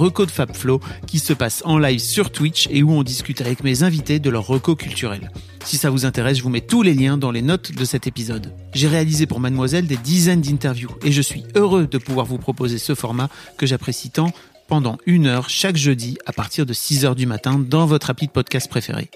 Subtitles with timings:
[0.00, 3.62] reco de FabFlow qui se passe en live sur Twitch et où on discute avec
[3.62, 5.30] mes invités de leur reco culturel.
[5.64, 8.06] Si ça vous intéresse, je vous mets tous les liens dans les notes de cet
[8.06, 8.54] épisode.
[8.72, 12.78] J'ai réalisé pour Mademoiselle des dizaines d'interviews et je suis heureux de pouvoir vous proposer
[12.78, 14.32] ce format que j'apprécie tant
[14.68, 18.26] pendant une heure chaque jeudi à partir de 6 heures du matin dans votre appli
[18.26, 19.10] de podcast préféré.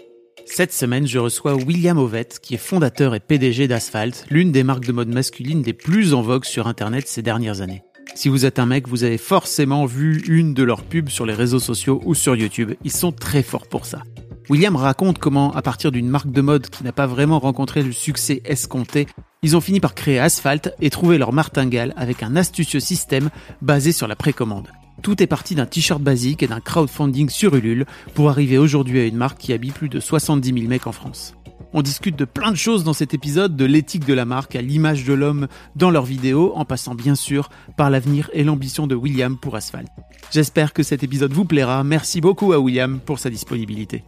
[0.45, 4.85] Cette semaine, je reçois William Ovette, qui est fondateur et PDG d'Asphalt, l'une des marques
[4.85, 7.83] de mode masculine des plus en vogue sur Internet ces dernières années.
[8.15, 11.35] Si vous êtes un mec, vous avez forcément vu une de leurs pubs sur les
[11.35, 12.73] réseaux sociaux ou sur YouTube.
[12.85, 14.03] Ils sont très forts pour ça.
[14.51, 17.93] William raconte comment, à partir d'une marque de mode qui n'a pas vraiment rencontré le
[17.93, 19.07] succès escompté,
[19.43, 23.31] ils ont fini par créer Asphalt et trouver leur martingale avec un astucieux système
[23.63, 24.69] basé sur la précommande.
[25.03, 29.05] Tout est parti d'un t-shirt basique et d'un crowdfunding sur Ulule pour arriver aujourd'hui à
[29.05, 31.35] une marque qui habille plus de 70 000 mecs en France.
[31.77, 34.63] On discute de plein de choses dans cet épisode, de l'éthique de la marque à
[34.63, 38.95] l'image de l'homme dans leurs vidéos, en passant bien sûr par l'avenir et l'ambition de
[38.95, 39.89] William pour Asphalt.
[40.31, 41.83] J'espère que cet épisode vous plaira.
[41.83, 44.05] Merci beaucoup à William pour sa disponibilité.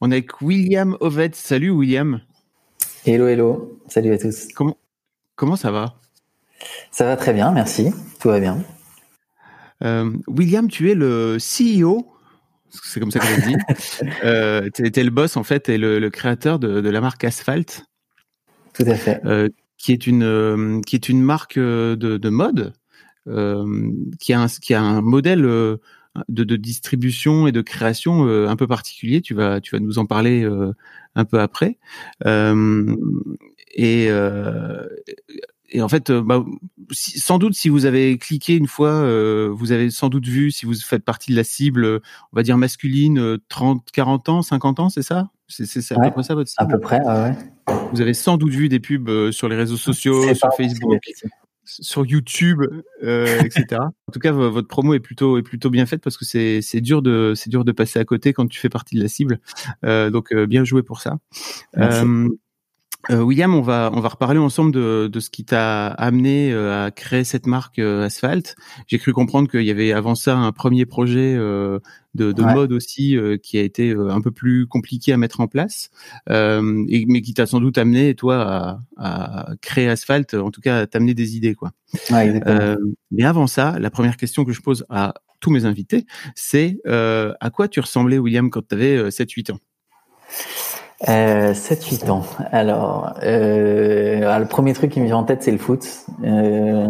[0.00, 1.34] On est avec William Ovette.
[1.34, 2.20] Salut William.
[3.04, 3.80] Hello, hello.
[3.88, 4.46] Salut à tous.
[4.54, 4.76] Comment,
[5.34, 5.96] comment ça va?
[6.92, 7.90] Ça va très bien, merci.
[8.20, 8.62] Tout va bien.
[9.82, 12.11] Euh, William, tu es le CEO
[12.72, 13.56] c'est comme ça que je dit.
[14.24, 17.24] euh, tu étais le boss en fait et le, le créateur de, de, la marque
[17.24, 17.84] Asphalt.
[18.72, 19.20] Tout à fait.
[19.24, 19.48] Euh,
[19.82, 22.72] qui est une euh, qui est une marque euh, de, de mode
[23.26, 23.90] euh,
[24.20, 25.80] qui a un, qui a un modèle de,
[26.28, 29.20] de, distribution et de création un peu particulier.
[29.20, 30.48] Tu vas tu vas nous en parler
[31.14, 31.78] un peu après.
[32.24, 34.08] et
[35.72, 36.44] et en fait, bah,
[36.90, 40.50] si, sans doute, si vous avez cliqué une fois, euh, vous avez sans doute vu,
[40.50, 44.80] si vous faites partie de la cible, on va dire masculine, 30, 40 ans, 50
[44.80, 45.30] ans, c'est ça?
[45.48, 47.36] C'est à ouais, peu près ça votre cible À peu près, ouais.
[47.92, 51.00] Vous avez sans doute vu des pubs sur les réseaux sociaux, sur Facebook,
[51.64, 52.60] sur YouTube,
[53.02, 53.66] euh, etc.
[53.80, 56.80] en tout cas, votre promo est plutôt est plutôt bien faite parce que c'est c'est
[56.80, 59.40] dur de c'est dur de passer à côté quand tu fais partie de la cible.
[59.84, 61.18] Euh, donc bien joué pour ça.
[63.10, 66.86] Euh, William, on va on va reparler ensemble de, de ce qui t'a amené euh,
[66.86, 68.54] à créer cette marque euh, Asphalt.
[68.86, 71.80] J'ai cru comprendre qu'il y avait avant ça un premier projet de,
[72.14, 72.54] de Ouais.
[72.54, 75.90] mode aussi qui a été un peu plus compliqué à mettre en place,
[76.30, 80.60] euh, et, mais qui t'a sans doute amené toi à, à créer Asphalt, en tout
[80.60, 81.72] cas à t'amener des idées quoi.
[82.10, 82.40] Ouais.
[82.46, 82.76] Euh,
[83.10, 87.32] mais avant ça, la première question que je pose à tous mes invités, c'est euh,
[87.40, 89.58] à quoi tu ressemblais William quand tu avais 7-8 ans?
[91.08, 92.24] Euh, 7-8 ans.
[92.52, 95.86] Alors, euh, alors, le premier truc qui me vient en tête, c'est le foot.
[96.22, 96.86] Euh,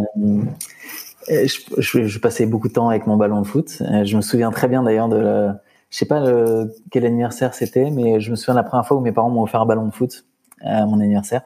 [1.28, 3.78] je, je, je, passais beaucoup de temps avec mon ballon de foot.
[3.81, 7.55] Euh, Je me souviens très bien d'ailleurs de, la, je sais pas le, quel anniversaire
[7.55, 9.67] c'était, mais je me souviens de la première fois où mes parents m'ont offert un
[9.67, 10.25] ballon de foot
[10.61, 11.43] à mon anniversaire.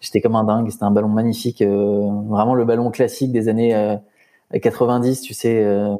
[0.00, 0.70] J'étais comme un dingue.
[0.70, 3.96] C'était un ballon magnifique, euh, vraiment le ballon classique des années euh,
[4.60, 5.96] 90, tu sais, euh,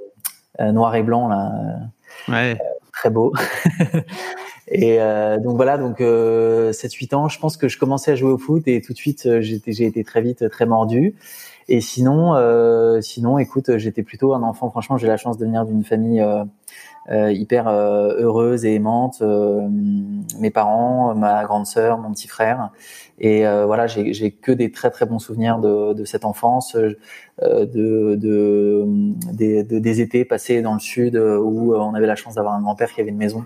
[0.59, 1.53] noir et blanc là,
[2.29, 2.59] ouais.
[2.93, 3.33] très beau.
[4.71, 8.31] Et euh, donc voilà, donc euh, 7-8 ans, je pense que je commençais à jouer
[8.31, 11.17] au foot et tout de suite euh, j'ai été, très vite très mordu.
[11.69, 14.71] Et sinon, euh, sinon, écoute, j'étais plutôt un enfant.
[14.71, 16.45] Franchement, j'ai la chance de venir d'une famille euh,
[17.09, 19.19] hyper euh, heureuse et aimante.
[19.23, 19.67] Euh,
[20.39, 22.71] mes parents, ma grande sœur, mon petit frère.
[23.19, 27.67] Et euh, voilà, j'ai, que des très très bons souvenirs de, de cette enfance, euh,
[27.67, 28.85] de, de,
[29.33, 32.55] des, de, des étés passés dans le sud euh, où on avait la chance d'avoir
[32.55, 33.45] un grand-père qui avait une maison.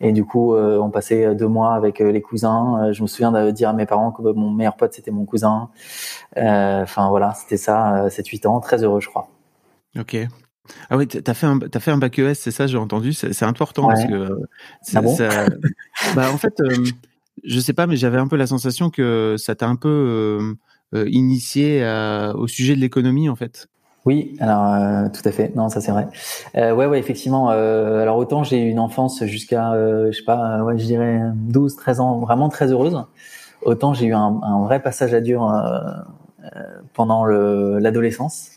[0.00, 2.84] Et du coup, euh, on passait deux mois avec euh, les cousins.
[2.84, 5.24] Euh, je me souviens de dire à mes parents que mon meilleur pote c'était mon
[5.24, 5.70] cousin.
[6.36, 9.28] Euh, Enfin voilà, c'était ça, 7-8 ans, très heureux, je crois.
[9.98, 10.16] Ok.
[10.88, 13.12] Ah oui, t'as fait un t'as fait un bac ES, c'est ça, j'ai entendu.
[13.12, 13.94] C'est important Ouais.
[13.94, 14.28] parce que
[14.94, 15.14] Ah bon?
[15.14, 15.46] ça,
[16.16, 16.84] bah en fait, euh,
[17.44, 20.56] je sais pas, mais j'avais un peu la sensation que ça t'a un peu
[20.94, 21.84] euh, initié
[22.34, 23.68] au sujet de l'économie en fait.
[24.06, 25.54] Oui, alors tout à fait.
[25.54, 26.06] Non, ça c'est vrai.
[26.56, 27.48] Euh, ouais, ouais, effectivement.
[27.48, 32.00] alors autant j'ai eu une enfance jusqu'à, je sais pas, ouais, je dirais 12, 13
[32.00, 33.02] ans, vraiment très heureuse.
[33.62, 35.50] Autant j'ai eu un, un, vrai passage à dur
[36.94, 38.50] pendant l'adolescence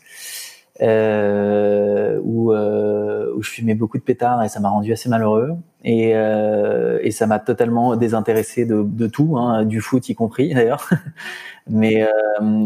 [0.80, 5.56] euh, où, euh, où je fumais beaucoup de pétards et ça m'a rendu assez malheureux
[5.84, 10.54] et, euh, et ça m'a totalement désintéressé de, de tout, hein, du foot y compris
[10.54, 10.88] d'ailleurs,
[11.68, 12.08] mais euh,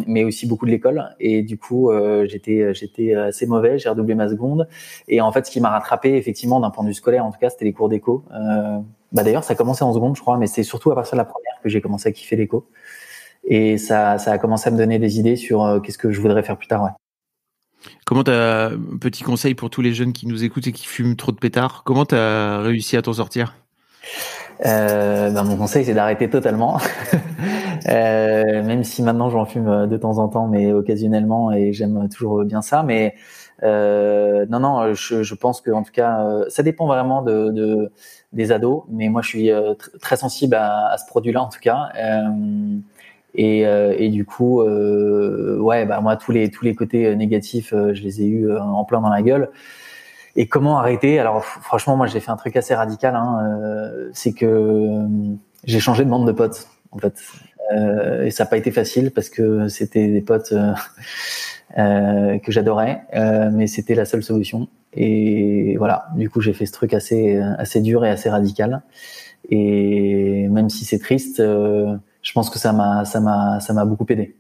[0.07, 4.15] mais aussi beaucoup de l'école et du coup euh, j'étais j'étais assez mauvais, j'ai redoublé
[4.15, 4.69] ma seconde
[5.09, 7.39] et en fait ce qui m'a rattrapé effectivement d'un point de vue scolaire en tout
[7.39, 8.25] cas c'était les cours d'éco.
[8.33, 8.79] Euh,
[9.13, 11.19] bah d'ailleurs ça a commencé en seconde je crois, mais c'est surtout à partir de
[11.19, 12.67] la première que j'ai commencé à kiffer l'éco
[13.45, 16.43] et ça ça a commencé à me donner des idées sur qu'est-ce que je voudrais
[16.43, 16.85] faire plus tard.
[16.85, 17.02] Ouais.
[18.05, 18.71] Comment t'as,
[19.01, 21.83] petit conseil pour tous les jeunes qui nous écoutent et qui fument trop de pétards,
[21.85, 23.55] comment t'as réussi à t'en sortir?
[24.65, 26.79] Euh, ben mon conseil c'est d'arrêter totalement,
[27.89, 32.45] euh, même si maintenant j'en fume de temps en temps, mais occasionnellement et j'aime toujours
[32.45, 32.83] bien ça.
[32.85, 33.15] Mais
[33.63, 37.51] euh, non, non, je, je pense que en tout cas, euh, ça dépend vraiment de,
[37.51, 37.93] de,
[38.33, 38.83] des ados.
[38.89, 41.91] Mais moi, je suis euh, très sensible à, ce produit-là en tout cas.
[41.97, 42.79] Euh,
[43.35, 47.15] et, euh, et du coup, euh, ouais, bah moi tous les tous les côtés euh,
[47.15, 49.51] négatifs, euh, je les ai eu en plein dans la gueule.
[50.37, 51.19] Et comment arrêter?
[51.19, 53.15] Alors franchement, moi j'ai fait un truc assez radical.
[53.17, 53.39] Hein,
[54.13, 55.03] c'est que
[55.65, 57.15] j'ai changé de bande de potes en fait.
[58.25, 60.55] et ça n'a pas été facile parce que c'était des potes
[61.77, 63.03] que j'adorais,
[63.53, 64.69] mais c'était la seule solution.
[64.95, 68.83] Et voilà, du coup j'ai fait ce truc assez assez dur et assez radical.
[69.51, 71.43] Et même si c'est triste
[72.23, 74.37] je pense que ça m'a ça m'a ça m'a beaucoup aidé.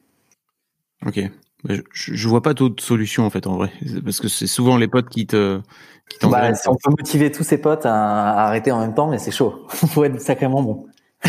[1.04, 1.20] Ok.
[1.68, 3.70] Je, je vois pas d'autres solutions en fait en vrai
[4.04, 5.60] parce que c'est souvent les potes qui te
[6.08, 9.30] qui bah, on peut motiver tous ses potes à, arrêter en même temps mais c'est
[9.30, 9.64] chaud.
[9.68, 10.86] Faut être sacrément bon.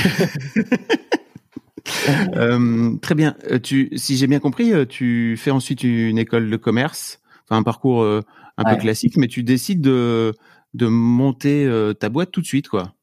[2.35, 3.35] euh, très bien.
[3.51, 7.59] Euh, tu, si j'ai bien compris, euh, tu fais ensuite une école de commerce, enfin
[7.59, 10.33] un parcours un peu classique, mais tu décides de
[10.73, 12.95] de monter ta boîte tout de suite, quoi.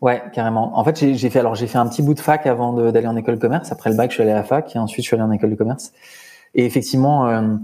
[0.00, 0.78] Ouais, carrément.
[0.78, 3.16] En fait, j'ai fait alors j'ai fait un petit bout de fac avant d'aller en
[3.16, 3.72] école de commerce.
[3.72, 5.30] Après le bac, je suis allé à la fac et ensuite je suis allé en
[5.30, 5.92] école de commerce.
[6.54, 7.56] Et effectivement, euh,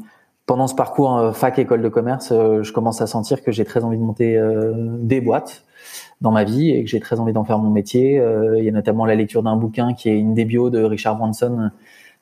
[0.46, 3.64] pendant ce parcours euh, fac école de commerce, euh, je commence à sentir que j'ai
[3.64, 4.40] très envie de monter
[5.00, 5.64] des boîtes
[6.20, 8.22] dans ma vie et que j'ai très envie d'en faire mon métier.
[8.56, 11.16] il y a notamment la lecture d'un bouquin qui est une des bios de Richard
[11.16, 11.70] Branson,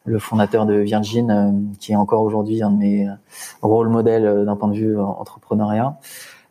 [0.05, 3.09] le fondateur de Virgin, qui est encore aujourd'hui un de mes
[3.63, 5.97] rôles modèles d'un point de vue entrepreneuriat.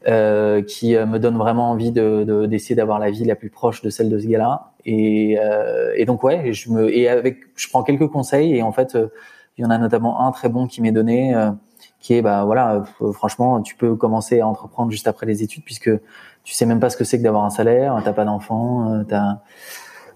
[0.08, 3.82] Euh, qui euh, me donne vraiment envie de d'essayer d'avoir la vie la plus proche
[3.82, 4.74] de celle de ce gars-là.
[4.86, 8.72] Et, euh, et donc ouais, je me et avec je prends quelques conseils et en
[8.72, 8.96] fait
[9.58, 11.34] il y en a notamment un très bon qui m'est donné
[12.00, 15.90] qui est bah voilà franchement tu peux commencer à entreprendre juste après les études puisque
[16.44, 19.40] tu sais même pas ce que c'est que d'avoir un salaire, t'as pas d'enfant, t'as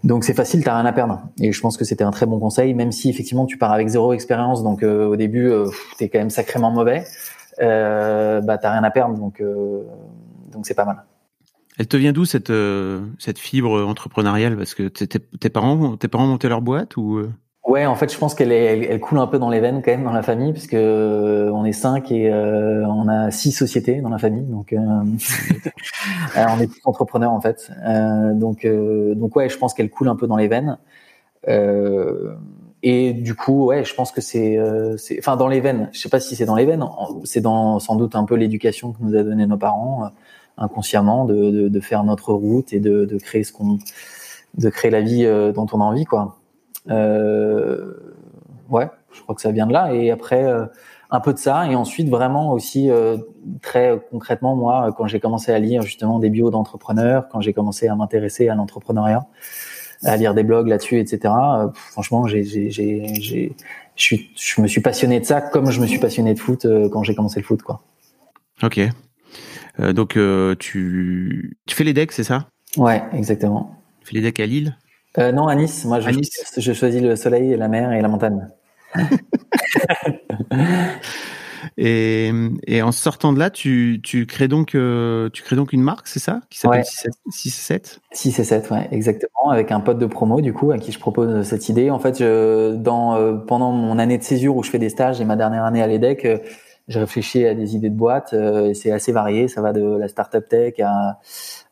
[0.04, 1.20] donc c'est facile, t'as rien à perdre.
[1.42, 3.88] Et je pense que c'était un très bon conseil, même si effectivement tu pars avec
[3.88, 5.66] zéro expérience, donc au début euh,
[5.98, 7.06] t'es quand même sacrément mauvais
[7.62, 9.84] euh, bah t'as rien à perdre, donc euh,
[10.52, 11.04] donc c'est pas mal.
[11.78, 14.58] Elle te vient d'où cette euh, cette fibre entrepreneuriale?
[14.58, 17.32] Parce que tes parents tes parents montaient leur boîte ou euh?
[17.70, 19.92] Ouais, en fait, je pense qu'elle elle, elle, coule un peu dans les veines quand
[19.92, 24.10] même dans la famille, puisque on est cinq et euh, on a six sociétés dans
[24.10, 24.80] la famille, donc euh,
[26.36, 27.72] on est tous entrepreneurs en fait.
[27.86, 30.80] Euh, donc donc ouais, je pense qu'elle coule un peu dans les veines.
[32.82, 35.90] Et du coup, ouais, je pense que c'est, euh, enfin, dans les veines.
[35.92, 36.86] Je sais pas si c'est dans les veines.
[37.26, 40.08] C'est dans sans doute un peu l'éducation que nous a donné nos parents, euh,
[40.58, 43.80] inconsciemment, de, de, de, faire notre route et de, de créer ce qu'on,
[44.58, 46.38] de créer la vie euh, dont on a envie, quoi.
[46.90, 47.94] Euh,
[48.70, 49.94] ouais, je crois que ça vient de là.
[49.94, 50.66] Et après, euh,
[51.12, 51.68] un peu de ça.
[51.70, 52.90] Et ensuite, vraiment aussi
[53.62, 57.88] très concrètement, moi, quand j'ai commencé à lire justement des bios d'entrepreneurs, quand j'ai commencé
[57.88, 59.26] à m'intéresser à l'entrepreneuriat
[60.04, 61.20] à lire des blogs là-dessus, etc.
[61.26, 63.56] Euh, franchement, j'ai, j'ai, j'ai,
[63.96, 66.90] je, je me suis passionné de ça comme je me suis passionné de foot euh,
[66.90, 67.82] quand j'ai commencé le foot, quoi.
[68.64, 68.80] Ok.
[69.80, 72.48] Euh, donc euh, tu, tu fais les decks, c'est ça?
[72.78, 73.76] Ouais, exactement.
[74.02, 74.78] Tu fais les decks à Lille?
[75.18, 75.86] Euh, Non, à Nice.
[75.86, 76.54] Moi, je, nice.
[76.56, 78.48] je choisis le soleil, la mer et la montagne.
[81.78, 82.32] Et,
[82.68, 86.08] et, en sortant de là, tu, tu crées donc euh, tu crées donc une marque,
[86.08, 90.00] c'est ça, qui s'appelle 6 et 7 6 et 7, ouais, exactement, avec un pote
[90.00, 91.90] de promo du coup à qui je propose cette idée.
[91.90, 95.22] En fait, je, dans euh, pendant mon année de césure où je fais des stages
[95.22, 96.38] et ma dernière année à l'EDEC, euh,
[96.88, 98.34] j'ai réfléchi à des idées de boîtes.
[98.34, 101.20] Euh, c'est assez varié, ça va de la startup tech à,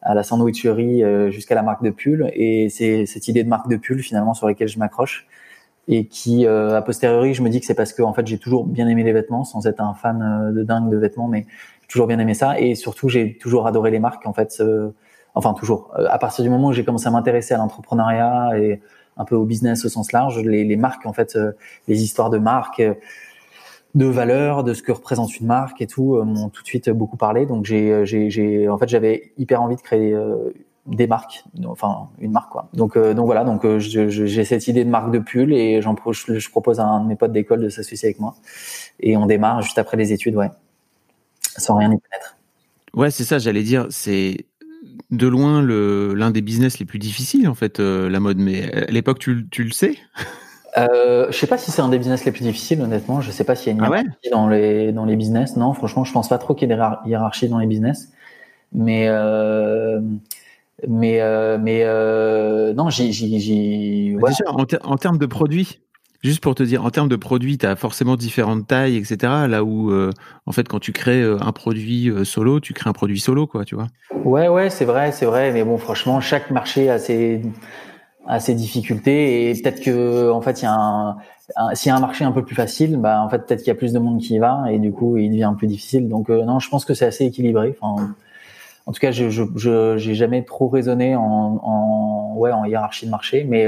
[0.01, 1.01] à la sandwicherie
[1.32, 2.29] jusqu'à la marque de pull.
[2.34, 5.27] Et c'est cette idée de marque de pull finalement sur laquelle je m'accroche
[5.88, 8.38] et qui euh, a posteriori je me dis que c'est parce que en fait j'ai
[8.38, 11.46] toujours bien aimé les vêtements sans être un fan euh, de dingue de vêtements mais
[11.82, 14.62] j'ai toujours bien aimé ça et surtout j'ai toujours adoré les marques en fait
[15.34, 18.82] enfin toujours euh, à partir du moment où j'ai commencé à m'intéresser à l'entrepreneuriat et
[19.17, 21.36] un peu au business au sens large, les, les marques en fait,
[21.88, 22.84] les histoires de marques
[23.96, 27.17] de valeur, de ce que représente une marque et tout, m'ont tout de suite beaucoup
[27.17, 27.48] parlé.
[27.48, 30.15] Donc j'ai, j'ai, en fait, j'avais hyper envie de créer
[30.88, 32.70] des marques, enfin une marque quoi.
[32.74, 36.50] Donc donc voilà, donc j'ai cette idée de marque de pull et j'en je, je
[36.50, 38.36] propose à un de mes potes d'école de s'associer avec moi
[39.00, 40.50] et on démarre juste après les études, ouais,
[41.58, 42.38] sans rien y connaître.
[42.94, 44.46] Ouais, c'est ça, j'allais dire, c'est
[45.12, 48.38] de loin le l'un des business les plus difficiles en fait, euh, la mode.
[48.38, 49.98] Mais à l'époque, tu, tu le sais?
[50.77, 53.22] Euh, Je sais pas si c'est un des business les plus difficiles, honnêtement.
[53.22, 55.58] Je sais pas s'il y a une ah hiérarchie dans les dans les business.
[55.58, 58.12] Non, franchement, je pense pas trop qu'il y ait des hiérarchies dans les business.
[58.74, 60.01] Mais euh,
[60.88, 64.31] mais euh, mais euh, non, j'ai j'ai ouais.
[64.48, 65.79] en, en termes de produits,
[66.24, 69.17] Juste pour te dire, en termes de produits, tu as forcément différentes tailles, etc.
[69.48, 70.10] Là où, euh,
[70.48, 73.46] en fait, quand tu crées euh, un produit euh, solo, tu crées un produit solo,
[73.46, 73.88] quoi, tu vois.
[74.25, 75.51] Ouais, ouais, c'est vrai, c'est vrai.
[75.51, 77.43] Mais bon, franchement, chaque marché a ses,
[78.25, 79.51] a ses difficultés.
[79.51, 81.17] Et peut-être que, en fait, il y a un,
[81.75, 83.72] s'il y a un marché un peu plus facile, bah, en fait, peut-être qu'il y
[83.72, 84.63] a plus de monde qui y va.
[84.72, 86.10] Et du coup, il devient plus difficile.
[86.10, 87.77] Donc, non, je pense que c'est assez équilibré.
[87.79, 88.15] Enfin,
[88.88, 89.29] en tout cas, je,
[89.98, 92.34] j'ai jamais trop raisonné en,
[92.65, 93.44] hiérarchie de marché.
[93.44, 93.67] Mais,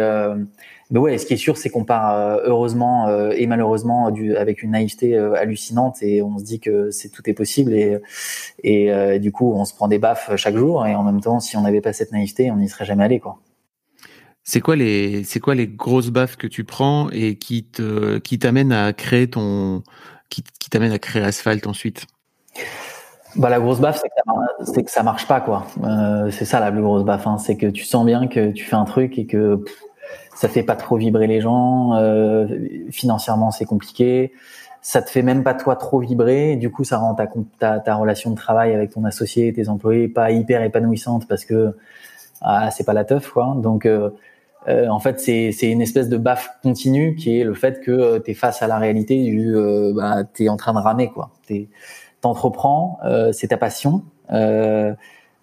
[0.91, 4.07] mais ouais, ce qui est sûr, c'est qu'on part euh, heureusement euh, et malheureusement
[4.37, 7.73] avec une naïveté euh, hallucinante et on se dit que tout est possible
[8.63, 11.57] et, du coup on se prend des baffes chaque jour et en même temps, si
[11.57, 13.21] on n'avait pas cette naïveté, on n'y serait jamais allé.
[14.43, 17.67] C'est quoi les grosses baffes que tu prends et qui
[18.23, 19.83] qui t'amènent à créer ton
[21.67, 22.07] ensuite?
[23.35, 24.01] Bah la grosse baffe
[24.63, 25.65] c'est que, ça, marche pas quoi.
[25.83, 27.37] Euh, c'est ça la plus grosse baffe, hein.
[27.37, 29.63] c'est que tu sens bien que tu fais un truc et que
[30.35, 31.95] ça fait pas trop vibrer les gens.
[31.95, 32.47] Euh,
[32.91, 34.31] financièrement, c'est compliqué.
[34.81, 36.55] Ça te fait même pas toi trop vibrer.
[36.55, 37.27] Du coup, ça rend ta,
[37.59, 41.75] ta, ta relation de travail avec ton associé, tes employés, pas hyper épanouissante parce que
[42.41, 43.53] ah, c'est pas la teuf, quoi.
[43.57, 44.09] Donc, euh,
[44.67, 48.33] en fait, c'est une espèce de baffe continue qui est le fait que tu es
[48.33, 49.53] face à la réalité du,
[49.93, 51.31] bah, tu en train de ramer, quoi.
[52.21, 52.99] T'entreprends,
[53.31, 54.03] c'est ta passion.
[54.31, 54.93] Euh,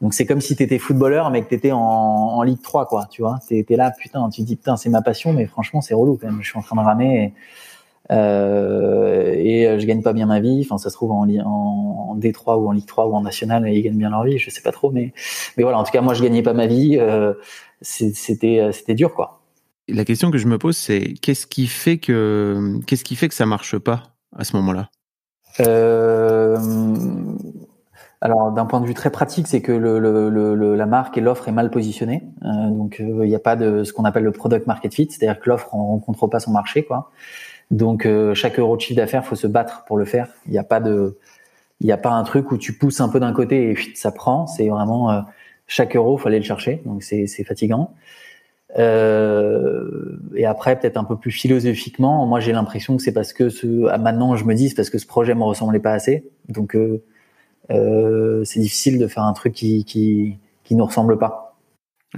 [0.02, 2.86] donc c'est comme si tu étais footballeur mais que tu étais en, en, Ligue 3
[2.86, 3.38] quoi, tu vois.
[3.50, 6.26] Étais là putain, tu te dis putain, c'est ma passion mais franchement, c'est relou quand
[6.26, 6.42] même.
[6.42, 10.62] Je suis en train de ramer et, euh, et je gagne pas bien ma vie.
[10.64, 13.66] Enfin, ça se trouve en, en, en, D3 ou en Ligue 3 ou en national,
[13.68, 15.12] ils gagnent bien leur vie, je sais pas trop mais
[15.56, 17.32] mais voilà, en tout cas moi je gagnais pas ma vie, euh,
[17.80, 19.40] c'était c'était dur quoi.
[19.88, 23.34] La question que je me pose c'est qu'est-ce qui fait que qu'est-ce qui fait que
[23.34, 24.02] ça marche pas
[24.36, 24.90] à ce moment-là?
[25.60, 26.56] Euh,
[28.20, 31.48] alors d'un point de vue très pratique, c'est que le, le, la marque et l'offre
[31.48, 32.24] est mal positionnée.
[32.44, 35.08] Euh, donc euh, il n'y a pas de ce qu'on appelle le product market fit,
[35.10, 37.10] c'est-à-dire que l'offre on rencontre pas son marché, quoi.
[37.70, 40.28] Donc euh, chaque euro de chiffre d'affaires, faut se battre pour le faire.
[40.46, 41.18] Il n'y a pas de,
[41.80, 44.12] il n'y a pas un truc où tu pousses un peu d'un côté et ça
[44.12, 44.46] prend.
[44.46, 45.24] C'est vraiment
[45.66, 46.82] chaque euro, faut aller le chercher.
[46.86, 47.92] Donc c'est fatigant.
[48.74, 53.66] Et après, peut-être un peu plus philosophiquement, moi j'ai l'impression que c'est parce que ce,
[53.98, 56.28] maintenant je me dis c'est parce que ce projet me ressemblait pas assez.
[56.48, 56.76] Donc
[57.70, 61.56] euh, c'est difficile de faire un truc qui, qui, qui nous ressemble pas.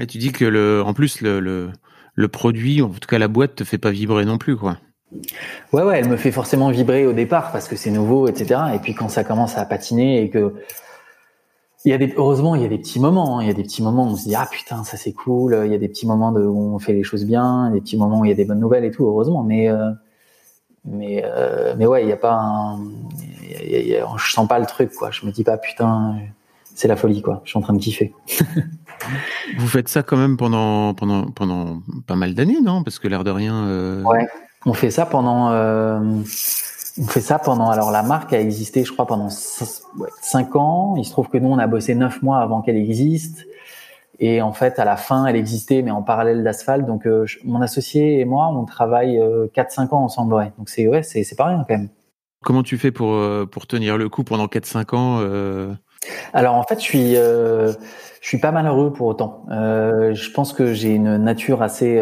[0.01, 1.71] Et tu dis que le, en plus le, le,
[2.15, 4.79] le produit, en tout cas la boîte, te fait pas vibrer non plus, quoi.
[5.73, 8.61] Ouais, ouais, elle me fait forcément vibrer au départ parce que c'est nouveau, etc.
[8.75, 10.53] Et puis quand ça commence à patiner et que
[11.89, 13.39] il y a des, heureusement, il y a des petits moments.
[13.39, 13.43] Hein.
[13.43, 15.59] Il y a des petits moments où on se dit ah putain ça c'est cool.
[15.65, 17.97] Il y a des petits moments de, où on fait les choses bien, des petits
[17.97, 19.07] moments où il y a des bonnes nouvelles et tout.
[19.07, 19.91] Heureusement, mais euh,
[20.85, 22.79] mais euh, mais ouais, il y a pas un,
[24.19, 25.11] je sens pas le truc, quoi.
[25.11, 26.17] Je me dis pas, putain,
[26.75, 27.41] c'est la folie, quoi.
[27.45, 28.13] Je suis en train de kiffer.
[29.59, 32.83] Vous faites ça quand même pendant, pendant, pendant pas mal d'années, non?
[32.83, 33.65] Parce que l'air de rien.
[33.65, 34.03] Euh...
[34.03, 34.29] Ouais,
[34.67, 35.53] on fait ça pendant.
[37.01, 37.71] On fait ça pendant.
[37.71, 40.95] Alors, la marque a existé, je crois, pendant 5 ans.
[40.97, 43.47] Il se trouve que nous, on a bossé 9 mois avant qu'elle existe.
[44.21, 46.85] Et en fait, à la fin, elle existait, mais en parallèle d'Asphalt.
[46.87, 50.35] Donc, euh, mon associé et moi, on travaille 4-5 euh, ans ensemble.
[50.35, 50.53] Ouais.
[50.59, 51.89] Donc, c'est ouais, c'est pas rien quand même.
[52.45, 55.75] Comment tu fais pour, euh, pour tenir le coup pendant 4-5 ans euh?
[56.33, 57.73] Alors en fait, je suis, euh,
[58.21, 59.45] je suis pas malheureux pour autant.
[59.51, 62.01] Euh, je pense que j'ai une nature assez...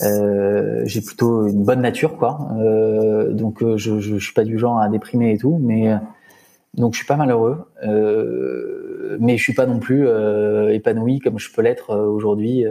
[0.00, 2.38] j'ai plutôt une bonne nature, quoi.
[3.30, 5.94] donc je, je, je, suis pas du genre à déprimer et tout, mais
[6.74, 7.66] donc je suis pas malheureux,
[9.20, 10.06] mais je suis pas non plus
[10.70, 12.64] épanoui comme je peux l'être aujourd'hui.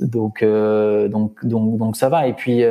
[0.00, 2.26] donc donc donc donc ça va.
[2.28, 2.64] Et puis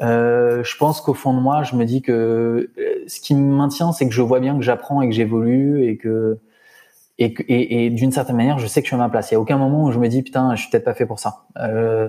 [0.00, 3.54] euh, je pense qu'au fond de moi, je me dis que euh, ce qui me
[3.54, 6.38] maintient, c'est que je vois bien que j'apprends et que j'évolue et que
[7.18, 9.30] et, et, et d'une certaine manière, je sais que je suis à ma place.
[9.30, 11.06] Il y a aucun moment où je me dis putain, je suis peut-être pas fait
[11.06, 11.44] pour ça.
[11.58, 12.08] Euh,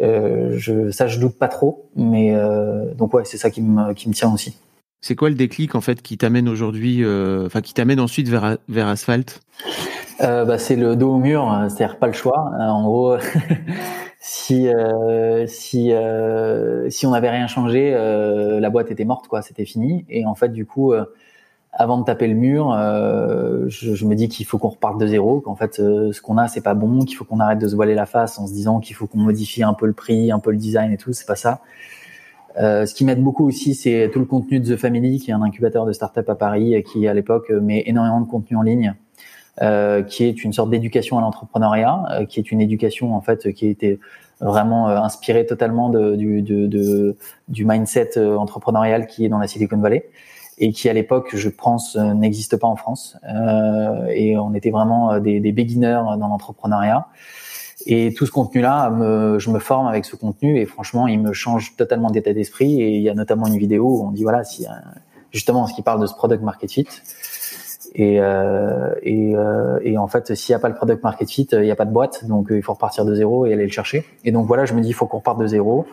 [0.00, 3.92] euh, je, ça, je doute pas trop, mais euh, donc ouais, c'est ça qui me
[3.92, 4.56] qui me tient aussi.
[5.00, 8.56] C'est quoi le déclic en fait qui t'amène aujourd'hui, euh, enfin qui t'amène ensuite vers
[8.68, 9.40] vers Asphalt?
[10.20, 12.52] Bah, c'est le dos au mur, c'est-à-dire pas le choix.
[12.56, 13.16] en gros,
[14.20, 14.68] si
[15.48, 15.92] si
[16.88, 20.04] si on n'avait rien changé, la boîte était morte quoi, c'était fini.
[20.08, 20.94] Et en fait, du coup,
[21.72, 22.70] avant de taper le mur,
[23.68, 26.46] je, je, me dis qu'il faut qu'on reparte de zéro, qu'en fait, ce qu'on a,
[26.46, 28.78] c'est pas bon, qu'il faut qu'on arrête de se voiler la face en se disant
[28.78, 31.12] qu'il faut qu'on modifie un peu le prix, un peu le design et tout.
[31.12, 31.60] C'est pas ça.
[32.58, 35.34] Euh, ce qui m'aide beaucoup aussi, c'est tout le contenu de The Family, qui est
[35.34, 38.94] un incubateur de start-up à Paris, qui à l'époque met énormément de contenu en ligne,
[39.60, 43.52] euh, qui est une sorte d'éducation à l'entrepreneuriat, euh, qui est une éducation en fait
[43.52, 43.98] qui a été
[44.40, 47.16] vraiment euh, inspirée totalement de, du, de, de,
[47.48, 50.08] du mindset euh, entrepreneurial qui est dans la Silicon Valley
[50.62, 53.18] et qui à l'époque, je pense, n'existe pas en France.
[54.14, 57.08] et on était vraiment des, des beginners dans l'entrepreneuriat.
[57.86, 61.32] Et tout ce contenu-là, me, je me forme avec ce contenu et franchement, il me
[61.32, 62.80] change totalement d'état d'esprit.
[62.80, 64.66] Et il y a notamment une vidéo où on dit voilà, si
[65.32, 66.86] justement ce qui parle de ce product market fit.
[67.94, 71.48] Et, euh, et, euh, et, en fait, s'il n'y a pas le product market fit,
[71.52, 73.70] il n'y a pas de boîte, donc il faut repartir de zéro et aller le
[73.72, 74.06] chercher.
[74.24, 75.86] Et donc voilà, je me dis il faut qu'on reparte de zéro.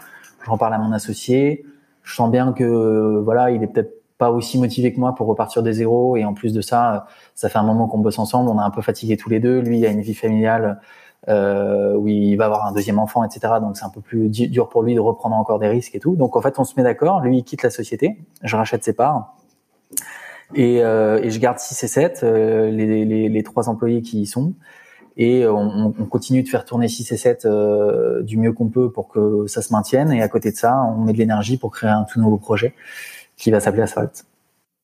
[0.46, 1.66] J'en parle à mon associé.
[2.04, 5.64] Je sens bien que voilà, il est peut-être pas aussi motivé que moi pour repartir
[5.64, 6.16] de zéro.
[6.18, 8.52] Et en plus de ça, ça fait un moment qu'on bosse ensemble.
[8.52, 9.60] On est un peu fatigués tous les deux.
[9.60, 10.82] Lui, il a une vie familiale
[11.30, 13.54] euh, où il va avoir un deuxième enfant, etc.
[13.62, 16.16] Donc c'est un peu plus dur pour lui de reprendre encore des risques et tout.
[16.16, 17.22] Donc en fait, on se met d'accord.
[17.22, 18.18] Lui, il quitte la société.
[18.44, 19.36] Je rachète ses parts.
[20.54, 24.22] Et, euh, et je garde 6 et 7, euh, les, les, les, trois employés qui
[24.22, 24.54] y sont.
[25.16, 28.92] Et on, on continue de faire tourner 6 et 7 euh, du mieux qu'on peut
[28.92, 30.12] pour que ça se maintienne.
[30.12, 32.74] Et à côté de ça, on met de l'énergie pour créer un tout nouveau projet
[33.40, 34.26] qui va s'appeler Asphalt.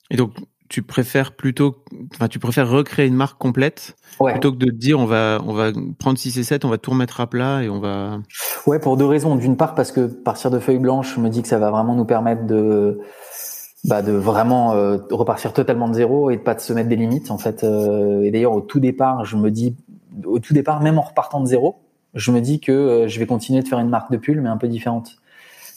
[0.10, 0.32] Et donc,
[0.70, 1.84] tu préfères plutôt,
[2.14, 5.54] enfin, tu préfères recréer une marque complète plutôt que de te dire on va, on
[5.54, 8.20] va prendre 6 et 7, on va tout remettre à plat et on va.
[8.66, 9.36] Ouais, pour deux raisons.
[9.36, 11.96] D'une part, parce que partir de feuilles blanches, je me dis que ça va vraiment
[11.96, 13.00] nous permettre de,
[13.84, 16.96] bah, de vraiment euh, repartir totalement de zéro et de pas de se mettre des
[16.96, 17.64] limites, en fait.
[17.64, 19.76] Euh, et d'ailleurs, au tout départ, je me dis,
[20.26, 21.76] au tout départ, même en repartant de zéro,
[22.16, 24.50] je me dis que euh, je vais continuer de faire une marque de pull, mais
[24.50, 25.18] un peu différente.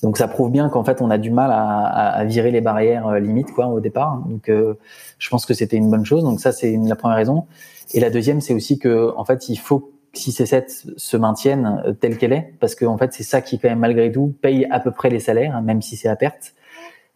[0.02, 3.08] Donc ça prouve bien qu'en fait on a du mal à, à, virer les barrières
[3.08, 4.22] euh, limites quoi au départ.
[4.26, 4.74] Donc euh,
[5.18, 6.22] je pense que c'était une bonne chose.
[6.22, 7.46] Donc ça c'est la première raison.
[7.94, 11.16] Et la deuxième c'est aussi que en fait il faut que 6 et 7 se
[11.16, 14.10] maintiennent euh, telle qu'elle est parce que en fait c'est ça qui quand même malgré
[14.12, 16.54] tout paye à peu près les salaires hein, même si c'est à perte.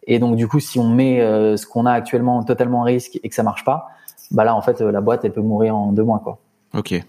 [0.05, 1.19] Et donc du coup si on met
[1.55, 3.87] ce qu'on a actuellement totalement en risque et que ça marche pas,
[4.31, 6.39] bah là en fait la boîte elle peut mourir en deux mois quoi.
[6.73, 7.01] Ok.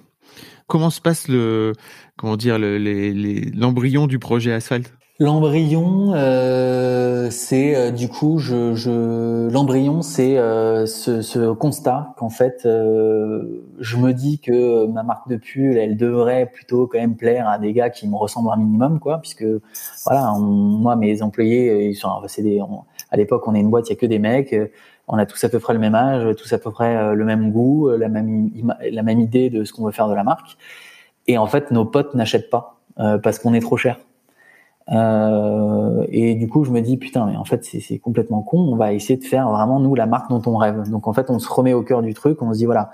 [0.69, 1.73] Comment se passe le
[2.17, 4.93] comment dire l'embryon du projet Asphalt?
[5.21, 12.31] L'embryon, euh, c'est euh, du coup, je, je l'embryon, c'est euh, ce, ce, constat qu'en
[12.31, 17.15] fait, euh, je me dis que ma marque de pull, elle devrait plutôt quand même
[17.15, 19.47] plaire à des gars qui me ressemblent un minimum, quoi, puisque
[20.05, 22.61] voilà, moi, mes employés, ils sont, c'est des,
[23.13, 24.53] à l'époque, on est une boîte, il y a que des mecs,
[25.07, 27.53] on a tous à peu près le même âge, tous à peu près le même
[27.53, 28.51] goût, la même,
[28.91, 30.57] la même idée de ce qu'on veut faire de la marque,
[31.29, 33.97] et en fait, nos potes n'achètent pas parce qu'on est trop cher.
[34.93, 38.59] Euh, et du coup, je me dis putain, mais en fait, c'est complètement con.
[38.59, 40.89] On va essayer de faire vraiment nous la marque dont on rêve.
[40.91, 42.43] Donc en fait, on se remet au cœur du truc.
[42.43, 42.91] On se dit voilà,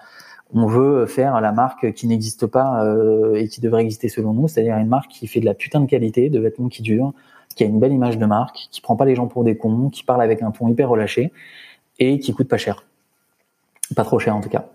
[0.55, 4.49] on veut faire la marque qui n'existe pas euh, et qui devrait exister selon nous,
[4.49, 7.13] c'est-à-dire une marque qui fait de la putain de qualité, de vêtements qui durent,
[7.55, 9.91] qui a une belle image de marque, qui prend pas les gens pour des cons,
[9.91, 11.33] qui parle avec un ton hyper relâché
[11.99, 12.85] et qui coûte pas cher,
[13.95, 14.67] pas trop cher en tout cas.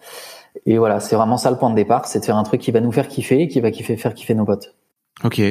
[0.66, 2.72] Et voilà, c'est vraiment ça le point de départ, c'est de faire un truc qui
[2.72, 4.74] va nous faire kiffer, qui va kiffer, faire kiffer nos potes.
[5.24, 5.42] Ok.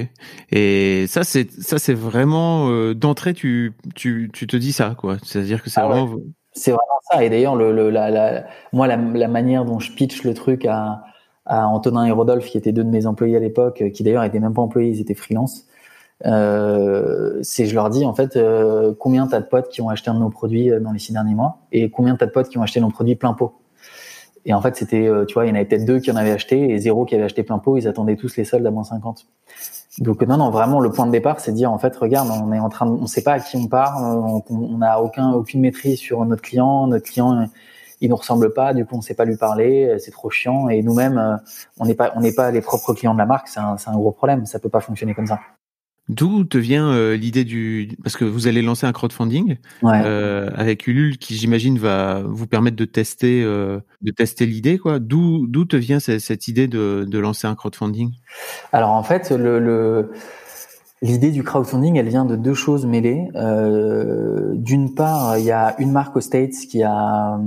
[0.50, 5.16] Et ça, c'est ça, c'est vraiment euh, d'entrée, tu, tu, tu te dis ça, quoi.
[5.22, 6.16] C'est-à-dire que c'est ah vraiment.
[6.52, 7.24] C'est vraiment ça.
[7.24, 10.66] Et d'ailleurs, le, le, la, la, moi, la, la, manière dont je pitch le truc
[10.66, 11.02] à,
[11.46, 14.38] à Antonin et Rodolphe, qui étaient deux de mes employés à l'époque, qui d'ailleurs étaient
[14.38, 15.66] même pas employés, ils étaient freelance.
[16.26, 20.10] Euh, c'est je leur dis en fait euh, combien t'as de potes qui ont acheté
[20.10, 21.58] un de nos produits euh, dans les six derniers mois?
[21.72, 23.54] Et combien t'as de potes qui ont acheté nos produits plein pot?
[24.46, 26.16] Et en fait, c'était, euh, tu vois, il y en avait peut-être deux qui en
[26.16, 27.76] avaient acheté et zéro qui avait acheté plein pot.
[27.76, 29.26] Ils attendaient tous les soldes à moins 50.
[29.98, 32.52] Donc non, non, vraiment, le point de départ, c'est de dire, en fait, regarde, on
[32.52, 34.04] est en train, de, on sait pas à qui on parle,
[34.50, 37.48] on n'a aucun, aucune maîtrise sur notre client, notre client,
[38.00, 40.68] il nous ressemble pas, du coup, on sait pas lui parler, c'est trop chiant.
[40.68, 41.36] Et nous-mêmes, euh,
[41.78, 43.94] on n'est pas, on n'est pas les propres clients de la marque, c'est un, un
[43.94, 44.46] gros problème.
[44.46, 45.38] Ça peut pas fonctionner comme ça.
[46.08, 50.86] D'où te vient euh, l'idée du parce que vous allez lancer un crowdfunding euh, avec
[50.86, 54.98] Ulule qui j'imagine va vous permettre de tester euh, de tester l'idée quoi.
[54.98, 58.12] D'où d'où te vient cette, cette idée de, de, lancer un crowdfunding?
[58.72, 60.10] Alors en fait le, le
[61.04, 63.28] L'idée du crowdfunding, elle vient de deux choses mêlées.
[63.34, 67.38] Euh, D'une part, il y a une marque aux States qui a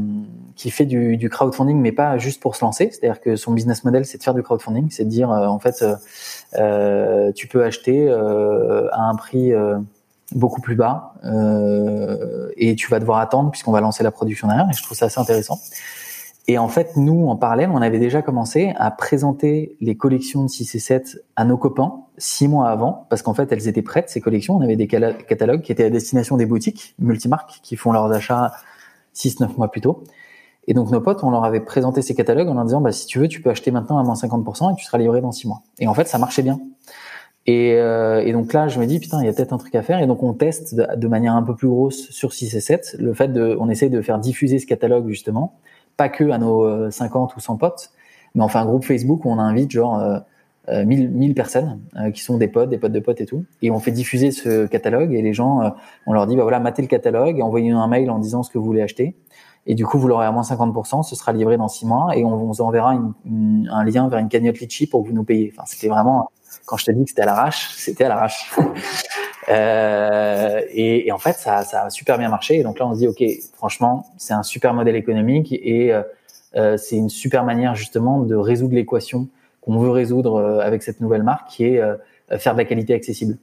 [0.58, 2.90] qui fait du, du, crowdfunding, mais pas juste pour se lancer.
[2.92, 5.60] C'est-à-dire que son business model, c'est de faire du crowdfunding, c'est de dire euh, en
[5.60, 5.96] fait, euh,
[6.56, 9.54] euh, tu peux acheter euh, à un prix
[10.34, 11.14] beaucoup plus bas
[12.58, 14.68] et tu vas devoir attendre puisqu'on va lancer la production derrière.
[14.70, 15.60] Et je trouve ça assez intéressant.
[16.50, 20.50] Et en fait, nous, en parallèle, on avait déjà commencé à présenter les collections de
[20.50, 24.10] 6 et 7 à nos copains six mois avant, parce qu'en fait, elles étaient prêtes,
[24.10, 24.56] ces collections.
[24.56, 28.54] On avait des catalogues qui étaient à destination des boutiques multimarques qui font leurs achats
[29.14, 30.04] 6-9 mois plus tôt.
[30.68, 33.06] Et donc, nos potes, on leur avait présenté ces catalogues en leur disant, bah, si
[33.06, 35.48] tu veux, tu peux acheter maintenant à moins 50% et tu seras livré dans six
[35.48, 35.62] mois.
[35.80, 36.60] Et en fait, ça marchait bien.
[37.46, 39.74] Et, euh, et, donc là, je me dis putain, il y a peut-être un truc
[39.76, 40.02] à faire.
[40.02, 43.14] Et donc on teste de, manière un peu plus grosse sur 6 et 7 le
[43.14, 45.54] fait de, on essaye de faire diffuser ce catalogue justement,
[45.96, 47.92] pas que à nos 50 euh, ou 100 potes,
[48.36, 50.22] mais on fait un groupe Facebook où on invite genre
[50.70, 53.46] euh, 1000, 1000 personnes euh, qui sont des potes, des potes de potes et tout,
[53.62, 55.70] et on fait diffuser ce catalogue et les gens, euh,
[56.06, 58.58] on leur dit bah voilà, matez le catalogue, envoyez-nous un mail en disant ce que
[58.58, 59.16] vous voulez acheter.
[59.68, 62.24] Et du coup, vous l'aurez à moins 50%, ce sera livré dans six mois et
[62.24, 65.54] on vous enverra un lien vers une cagnotte Litchi pour que vous nous payiez.
[65.54, 66.30] Enfin, c'était vraiment
[66.66, 68.52] quand je te dis que c'était à l'arrache, c'était à l'arrache.
[69.50, 72.60] euh, et, en fait, ça, a super bien marché.
[72.60, 76.04] Et donc là, on se dit, ok, franchement, c'est un super modèle économique et euh,
[76.56, 79.28] euh, c'est une super manière justement de résoudre l'équation
[79.62, 81.82] qu'on veut résoudre euh, avec cette nouvelle marque, qui est
[82.38, 83.38] faire de la qualité accessible.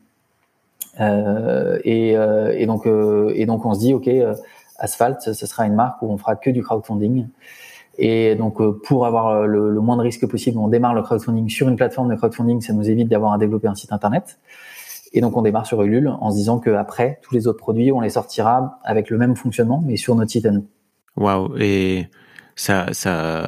[1.01, 4.11] Et, et donc, on se dit, ok,
[4.79, 7.29] Asphalt, ce sera une marque où on fera que du crowdfunding.
[7.99, 11.03] Et donc, euh, pour avoir euh, le, le, moins de risques possible, on démarre le
[11.03, 12.61] crowdfunding sur une plateforme de crowdfunding.
[12.61, 14.39] Ça nous évite d'avoir à développer un site internet.
[15.13, 18.01] Et donc, on démarre sur Ulule en se disant qu'après, tous les autres produits, on
[18.01, 20.67] les sortira avec le même fonctionnement, mais sur notre site à nous.
[21.17, 22.09] Waouh Et
[22.57, 23.47] ça, ça,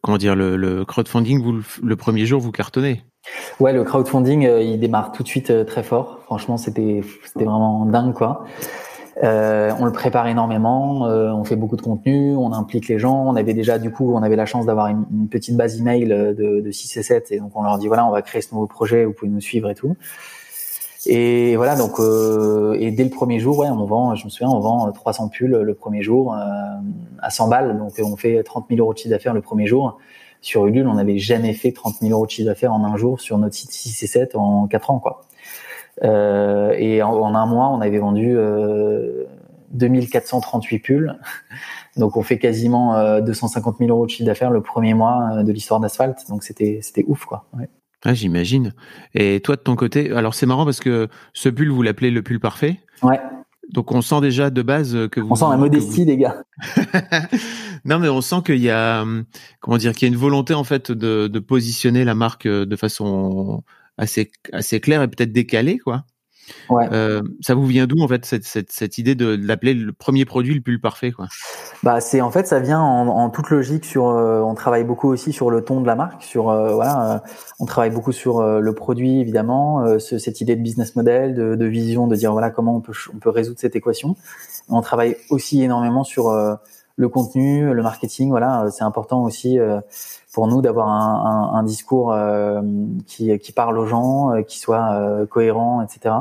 [0.00, 3.02] comment dire, le, le crowdfunding, vous, le premier jour, vous cartonnez?
[3.60, 6.20] Ouais, le crowdfunding, euh, il démarre tout de suite très fort.
[6.24, 8.46] Franchement, c'était, c'était vraiment dingue, quoi.
[9.22, 13.24] Euh, on le prépare énormément, euh, on fait beaucoup de contenu, on implique les gens.
[13.26, 16.60] On avait déjà, du coup, on avait la chance d'avoir une, petite base email de,
[16.60, 18.66] de 6 et 7, et donc on leur dit voilà, on va créer ce nouveau
[18.66, 19.96] projet, vous pouvez nous suivre et tout.
[21.04, 24.48] Et voilà, donc euh, et dès le premier jour, ouais, on vend, je me souviens,
[24.48, 28.80] on vend 300 pulls le premier jour à 100 balles, donc on fait 30 000
[28.80, 29.98] euros de chiffre d'affaires le premier jour.
[30.40, 33.20] Sur Ulule, on n'avait jamais fait 30 000 euros de chiffre d'affaires en un jour
[33.20, 35.22] sur notre site 6 et 7 en 4 ans, quoi.
[36.02, 38.36] Euh, et en, un mois, on avait vendu
[39.72, 41.18] 2438 euh, pulls.
[41.96, 45.52] Donc on fait quasiment 250 euh, 000 euros de chiffre d'affaires le premier mois de
[45.52, 46.16] l'histoire d'Asphalt.
[46.28, 47.44] Donc c'était c'était ouf quoi.
[47.58, 47.68] Ouais.
[48.04, 48.72] Ah, j'imagine.
[49.14, 52.22] Et toi de ton côté, alors c'est marrant parce que ce pull vous l'appelez le
[52.22, 52.80] pull parfait.
[53.02, 53.20] Ouais.
[53.72, 55.28] Donc on sent déjà de base que vous.
[55.30, 56.42] On sent la modestie des gars.
[57.84, 59.04] non mais on sent qu'il y a
[59.60, 62.76] comment dire qu'il y a une volonté en fait de, de positionner la marque de
[62.76, 63.62] façon
[63.98, 66.04] assez assez clair et peut-être décalé quoi.
[66.70, 66.88] Ouais.
[66.92, 70.24] Euh, ça vous vient d'où en fait cette, cette, cette idée de, l'appeler le premier
[70.24, 71.28] produit le plus parfait quoi?
[71.82, 75.08] Bah c'est en fait ça vient en, en toute logique sur euh, on travaille beaucoup
[75.08, 77.22] aussi sur le ton de la marque sur euh, voilà
[77.60, 81.66] on travaille beaucoup sur le produit évidemment ce, cette idée de business model de, de,
[81.66, 84.16] vision de dire voilà comment on peut on peut résoudre cette équation
[84.68, 86.32] on travaille aussi énormément sur
[86.96, 89.58] le contenu le marketing voilà c'est important aussi
[90.32, 92.62] pour nous d'avoir un, discours euh,
[93.06, 96.14] qui, parle aux gens, euh, qui soit euh, cohérent, etc.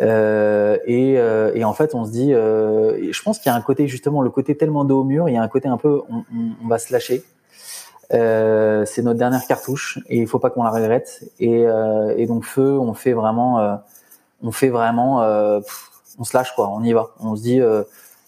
[0.00, 4.30] Et, en fait, on se dit, je pense qu'il y a un côté justement, le
[4.30, 6.92] côté tellement dos au mur, il y a un côté un peu, on, va se
[6.92, 7.22] lâcher.
[8.10, 11.30] c'est notre dernière cartouche et il faut pas qu'on la regrette.
[11.38, 11.66] Et,
[12.16, 13.78] et, donc feu, on fait vraiment,
[14.42, 15.20] on fait vraiment,
[16.18, 17.10] on se lâche quoi, on y va.
[17.20, 17.60] On se dit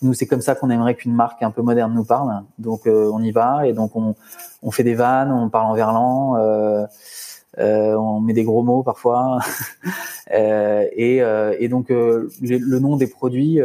[0.02, 2.42] nous, c'est comme ça qu'on aimerait qu'une marque un peu moderne nous parle.
[2.58, 4.14] Donc, euh, on y va et donc on,
[4.62, 6.86] on, fait des vannes, on parle en verlan, euh,
[7.58, 9.38] euh, on met des gros mots parfois.
[10.32, 13.60] Euh, et, euh, et, donc, le nom des produits,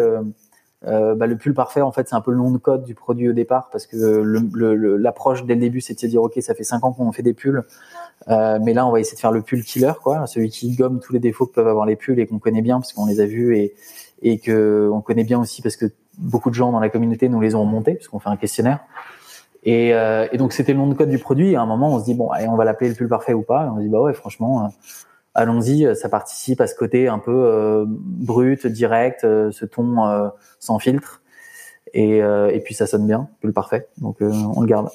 [0.83, 3.29] bah, le pull parfait, en fait, c'est un peu le nom de code du produit
[3.29, 3.95] au départ parce que
[4.97, 7.33] l'approche dès le début, c'est de dire, ok, ça fait cinq ans qu'on fait des
[7.33, 7.63] pulls.
[8.27, 11.13] mais là, on va essayer de faire le pull killer, quoi, celui qui gomme tous
[11.13, 13.25] les défauts que peuvent avoir les pulls et qu'on connaît bien parce qu'on les a
[13.25, 13.73] vus et,
[14.21, 15.85] et que on connaît bien aussi parce que
[16.17, 18.79] beaucoup de gens dans la communauté nous les ont montés puisqu'on fait un questionnaire.
[19.63, 21.51] Et, euh, et donc c'était le nom de code du produit.
[21.51, 23.33] Et à un moment, on se dit bon, allez, on va l'appeler le pull parfait
[23.33, 23.65] ou pas.
[23.65, 24.67] Et on se dit bah ouais, franchement, euh,
[25.33, 25.95] allons-y.
[25.95, 30.79] Ça participe à ce côté un peu euh, brut, direct, euh, ce ton euh, sans
[30.79, 31.21] filtre.
[31.93, 33.87] Et, et puis ça sonne bien, pull parfait.
[33.97, 34.89] Donc on le garde.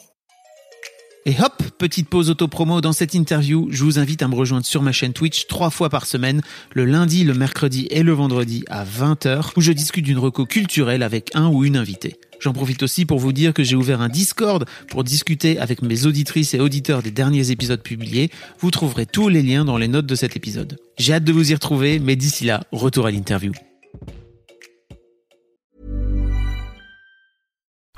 [1.25, 3.69] Et hop, petite pause auto-promo dans cette interview.
[3.71, 6.41] Je vous invite à me rejoindre sur ma chaîne Twitch trois fois par semaine,
[6.73, 11.05] le lundi, le mercredi et le vendredi à 20h, où je discute d'une reco culturelle
[11.05, 12.17] avec un ou une invitée.
[12.41, 16.07] J'en profite aussi pour vous dire que j'ai ouvert un Discord pour discuter avec mes
[16.07, 18.33] auditrices et auditeurs des derniers épisodes publiés.
[18.59, 20.77] Vous trouverez tous les liens dans les notes de cet épisode.
[20.99, 23.53] J'ai hâte de vous y retrouver, mais d'ici là, retour à l'interview.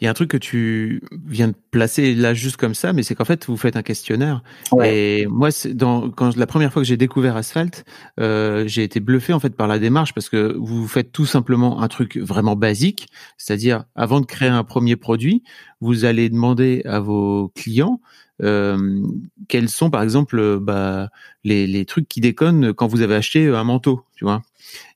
[0.00, 3.02] Il y a un truc que tu viens de placer là juste comme ça, mais
[3.02, 4.42] c'est qu'en fait, vous faites un questionnaire.
[4.72, 4.96] Ouais.
[4.96, 7.84] Et moi, c'est dans, quand la première fois que j'ai découvert Asphalt,
[8.20, 11.82] euh, j'ai été bluffé en fait par la démarche parce que vous faites tout simplement
[11.82, 15.42] un truc vraiment basique, c'est-à-dire avant de créer un premier produit,
[15.80, 18.00] vous allez demander à vos clients
[18.42, 19.02] euh,
[19.48, 21.08] quels sont par exemple euh, bah,
[21.42, 24.42] les, les trucs qui déconnent quand vous avez acheté un manteau, tu vois.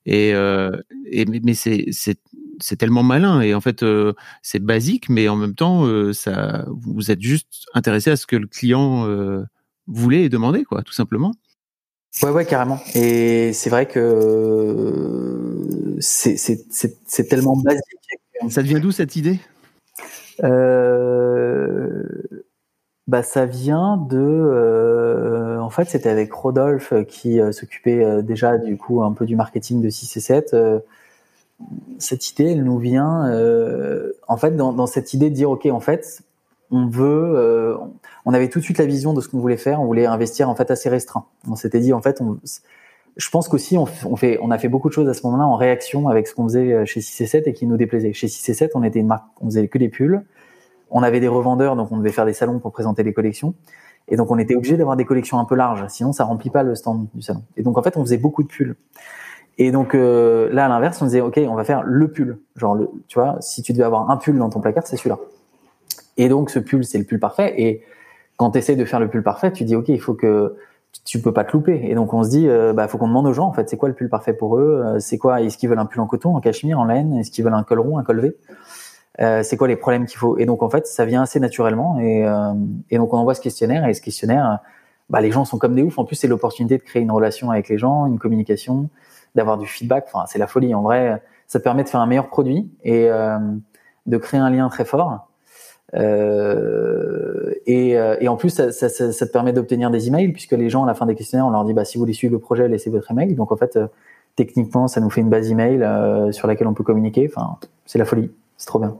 [0.05, 0.71] Et, euh,
[1.05, 1.89] et mais c'est
[2.59, 6.65] c'est tellement malin et en fait euh, c'est basique, mais en même temps euh, ça
[6.67, 9.43] vous êtes juste intéressé à ce que le client euh,
[9.87, 11.31] voulait et demandait quoi, tout simplement.
[12.21, 12.79] Ouais, ouais, carrément.
[12.93, 15.17] Et c'est vrai que
[15.99, 17.81] c'est c'est- c'est- c'est tellement basique.
[18.49, 19.39] Ça devient d'où cette idée?
[23.07, 24.17] Bah, ça vient de.
[24.17, 29.25] euh, en fait, c'était avec Rodolphe qui euh, s'occupait euh, déjà du coup un peu
[29.25, 30.55] du marketing de 6 et 7.
[31.99, 35.79] Cette idée, elle nous vient euh, en fait dans, cette idée de dire ok, en
[35.79, 36.21] fait,
[36.71, 37.33] on veut.
[37.35, 37.77] euh,
[38.25, 39.81] on avait tout de suite la vision de ce qu'on voulait faire.
[39.81, 41.25] On voulait investir en fait assez restreint.
[41.49, 42.39] On s'était dit en fait, on,
[43.15, 45.45] je pense qu'aussi on, on fait, on a fait beaucoup de choses à ce moment-là
[45.45, 48.13] en réaction avec ce qu'on faisait euh, chez 6 et 7 et qui nous déplaisait.
[48.13, 50.23] Chez 6 et 7, on était une marque, on faisait que des pulls.
[50.89, 53.55] On avait des revendeurs, donc on devait faire des salons pour présenter les collections.
[54.07, 56.63] Et donc on était obligé d'avoir des collections un peu larges, sinon ça remplit pas
[56.63, 57.43] le stand du salon.
[57.55, 58.75] Et donc en fait on faisait beaucoup de pulls.
[59.57, 62.75] Et donc euh, là à l'inverse on disait ok on va faire le pull, genre
[62.75, 65.19] le, tu vois si tu devais avoir un pull dans ton placard c'est celui-là.
[66.17, 67.53] Et donc ce pull c'est le pull parfait.
[67.57, 67.83] Et
[68.37, 70.55] quand tu essaies de faire le pull parfait, tu dis ok il faut que
[71.05, 71.81] tu peux pas te louper.
[71.83, 73.77] Et donc on se dit euh, bah faut qu'on demande aux gens en fait c'est
[73.77, 75.41] quoi le pull parfait pour eux, Euh, c'est quoi?
[75.41, 77.63] Est-ce qu'ils veulent un pull en coton, en cachemire, en laine, est-ce qu'ils veulent un
[77.63, 78.35] col rond, un col V?
[79.21, 80.37] Euh, c'est quoi les problèmes qu'il faut?
[80.39, 81.99] Et donc en fait, ça vient assez naturellement.
[81.99, 82.53] Et, euh,
[82.89, 83.87] et donc on envoie ce questionnaire.
[83.87, 84.59] Et ce questionnaire,
[85.09, 85.99] bah, les gens sont comme des oufs.
[85.99, 88.89] En plus, c'est l'opportunité de créer une relation avec les gens, une communication,
[89.35, 90.05] d'avoir du feedback.
[90.07, 90.73] Enfin, c'est la folie.
[90.75, 93.37] En vrai, ça permet de faire un meilleur produit et euh,
[94.05, 95.27] de créer un lien très fort.
[95.95, 100.31] Euh, et, euh, et en plus, ça, ça, ça, ça te permet d'obtenir des emails
[100.31, 102.13] puisque les gens, à la fin des questionnaires, on leur dit bah, si vous voulez
[102.13, 103.35] suivre le projet, laissez votre email.
[103.35, 103.87] Donc en fait, euh,
[104.35, 107.29] techniquement, ça nous fait une base email euh, sur laquelle on peut communiquer.
[107.33, 108.31] Enfin, c'est la folie.
[108.57, 108.97] C'est trop bien.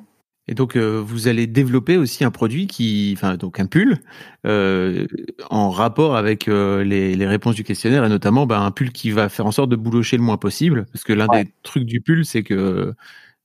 [0.50, 4.00] Et donc euh, vous allez développer aussi un produit qui, enfin donc un pull
[4.46, 5.08] euh,
[5.50, 9.12] en rapport avec euh, les, les réponses du questionnaire et notamment bah, un pull qui
[9.12, 11.46] va faire en sorte de boulocher le moins possible parce que l'un Ouais.
[11.46, 12.94] des trucs du pull c'est que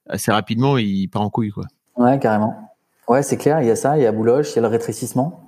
[0.08, 1.64] assez rapidement il part en couille quoi.
[1.96, 2.54] Ouais, carrément.
[3.08, 3.60] Ouais, c'est clair.
[3.62, 5.44] Il y a ça, il y a Bouloche, il y a le rétrécissement.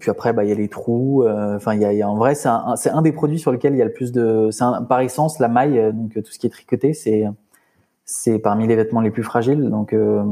[0.00, 1.24] Puis après, bah, il y a les trous.
[1.28, 3.52] Enfin, il y a, il y a- en vrai, c'est un, un des produits sur
[3.52, 4.48] lesquels il y a le plus de.
[4.50, 7.24] C'est un- par essence la maille, donc tout ce qui est tricoté, c'est
[8.04, 9.68] c'est parmi les vêtements les plus fragiles.
[9.70, 10.22] Donc euh,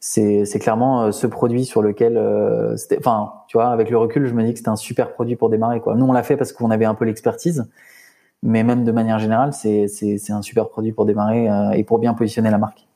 [0.00, 4.34] c'est clairement euh, ce produit sur lequel, euh, enfin, tu vois, avec le recul, je
[4.34, 5.80] me dis que c'était un super produit pour démarrer.
[5.94, 7.70] Nous, on l'a fait parce qu'on avait un peu l'expertise,
[8.42, 12.50] mais même de manière générale, c'est un super produit pour démarrer et pour bien positionner
[12.50, 12.86] la marque.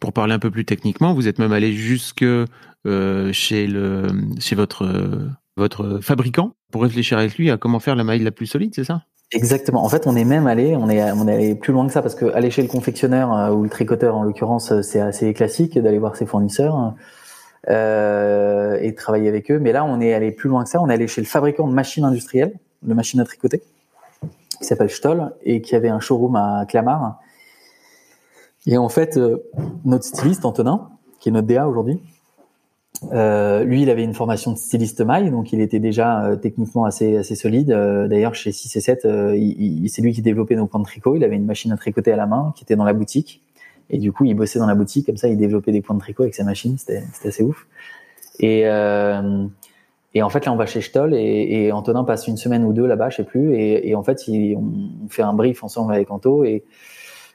[0.00, 2.24] Pour parler un peu plus techniquement, vous êtes même allé jusque
[2.84, 4.06] chez le
[4.40, 4.86] chez votre
[5.56, 8.84] votre fabricant pour réfléchir avec lui à comment faire la maille la plus solide, c'est
[8.84, 9.02] ça?
[9.32, 9.84] Exactement.
[9.84, 12.02] En fait, on est même allé, on est, on est allé plus loin que ça
[12.02, 15.32] parce que aller chez le confectionneur euh, ou le tricoteur en l'occurrence, euh, c'est assez
[15.32, 16.94] classique d'aller voir ses fournisseurs
[17.70, 19.58] euh, et travailler avec eux.
[19.58, 20.80] Mais là, on est allé plus loin que ça.
[20.80, 23.62] On est allé chez le fabricant de machines industrielles, de machines à tricoter,
[24.58, 27.18] qui s'appelle Stoll et qui avait un showroom à Clamart.
[28.66, 29.48] Et en fait, euh,
[29.84, 30.90] notre styliste Antonin,
[31.20, 32.00] qui est notre DA aujourd'hui,
[33.12, 36.84] euh, lui, il avait une formation de styliste maille, donc il était déjà euh, techniquement
[36.84, 37.70] assez assez solide.
[37.72, 39.36] Euh, D'ailleurs, chez 6 et 7, euh,
[39.88, 41.16] c'est lui qui développait nos points de tricot.
[41.16, 43.40] Il avait une machine à tricoter à la main qui était dans la boutique.
[43.90, 46.00] Et du coup, il bossait dans la boutique, comme ça, il développait des points de
[46.00, 46.76] tricot avec sa machine.
[46.78, 47.66] C'était c'était assez ouf.
[48.40, 49.44] Et, euh,
[50.14, 52.72] et en fait, là, on va chez Stoll et, et Antonin passe une semaine ou
[52.72, 53.54] deux là-bas, je sais plus.
[53.56, 56.64] Et, et en fait, il- on fait un brief ensemble avec Anto et,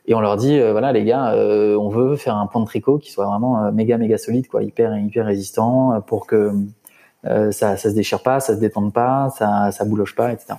[0.08, 2.66] et on leur dit, euh, voilà, les gars, euh, on veut faire un point de
[2.66, 6.54] tricot qui soit vraiment euh, méga, méga solide, quoi, hyper, hyper résistant euh, pour que
[7.26, 10.54] euh, ça, ça se déchire pas, ça se détende pas, ça, ça bouloche pas, etc.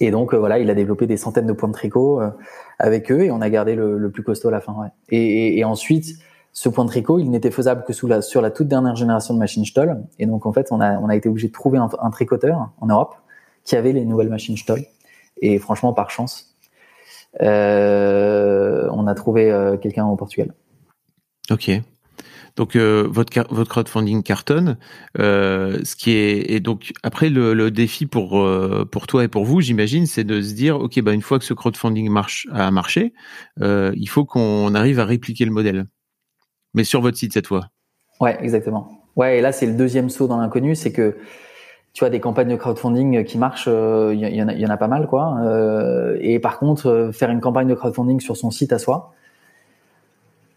[0.00, 2.20] Et donc, euh, voilà, il a développé des centaines de points de tricot
[2.80, 4.88] avec eux et on a gardé le, le plus costaud à la fin, ouais.
[5.10, 6.16] Et, et, et ensuite,
[6.52, 9.34] ce point de tricot, il n'était faisable que sous la, sur la toute dernière génération
[9.34, 10.02] de machines Stoll.
[10.18, 12.70] Et donc, en fait, on a, on a été obligé de trouver un, un tricoteur
[12.80, 13.14] en Europe
[13.64, 14.80] qui avait les nouvelles machines Stoll.
[15.40, 16.51] Et franchement, par chance,
[17.40, 20.54] on a trouvé euh, quelqu'un au Portugal.
[21.50, 21.70] Ok.
[22.56, 24.76] Donc euh, votre votre crowdfunding cartonne,
[25.18, 29.28] euh, ce qui est et donc après le, le défi pour euh, pour toi et
[29.28, 32.46] pour vous, j'imagine, c'est de se dire ok bah une fois que ce crowdfunding marche
[32.52, 33.14] a marché,
[33.62, 35.86] euh, il faut qu'on arrive à répliquer le modèle,
[36.74, 37.68] mais sur votre site cette fois.
[38.20, 39.08] Ouais, exactement.
[39.16, 41.16] Ouais, et là c'est le deuxième saut dans l'inconnu, c'est que
[41.92, 45.06] tu vois des campagnes de crowdfunding qui marchent, il euh, y, en a, pas mal
[45.06, 45.36] quoi.
[45.42, 49.12] Euh, et par contre, faire une campagne de crowdfunding sur son site à soi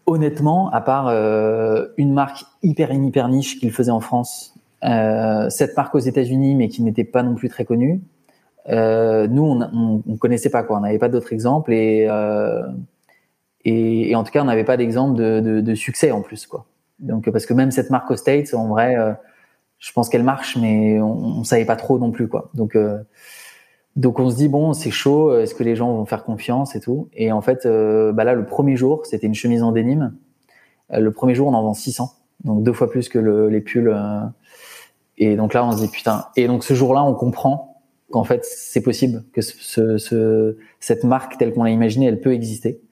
[0.06, 5.76] honnêtement, à part euh, une marque hyper hyper niche qu'il faisait en France, euh, cette
[5.76, 8.00] marque aux États-Unis, mais qui n'était pas non plus très connue,
[8.68, 12.62] euh, nous on, on, on, connaissait pas quoi, on n'avait pas d'autres exemples et, euh,
[13.64, 16.66] et, et en tout cas on n'avait pas d'exemple de, de, succès en plus quoi.
[16.98, 19.12] Donc parce que même cette marque aux States, en vrai, euh,
[19.78, 22.50] je pense qu'elle marche, mais on, on savait pas trop non plus quoi.
[22.54, 22.98] Donc euh,
[23.96, 26.80] donc on se dit bon c'est chaud, est-ce que les gens vont faire confiance et
[26.80, 27.08] tout?
[27.14, 30.14] Et en fait, euh, bah là le premier jour, c'était une chemise en dénime.
[30.92, 32.12] Euh, le premier jour, on en vend 600,
[32.44, 33.88] donc deux fois plus que le, les pulls.
[33.88, 34.20] Euh,
[35.18, 36.26] et donc là, on se dit putain.
[36.36, 41.38] Et donc ce jour-là, on comprend qu'en fait c'est possible que ce, ce, cette marque
[41.38, 42.82] telle qu'on l'a imaginée, elle peut exister,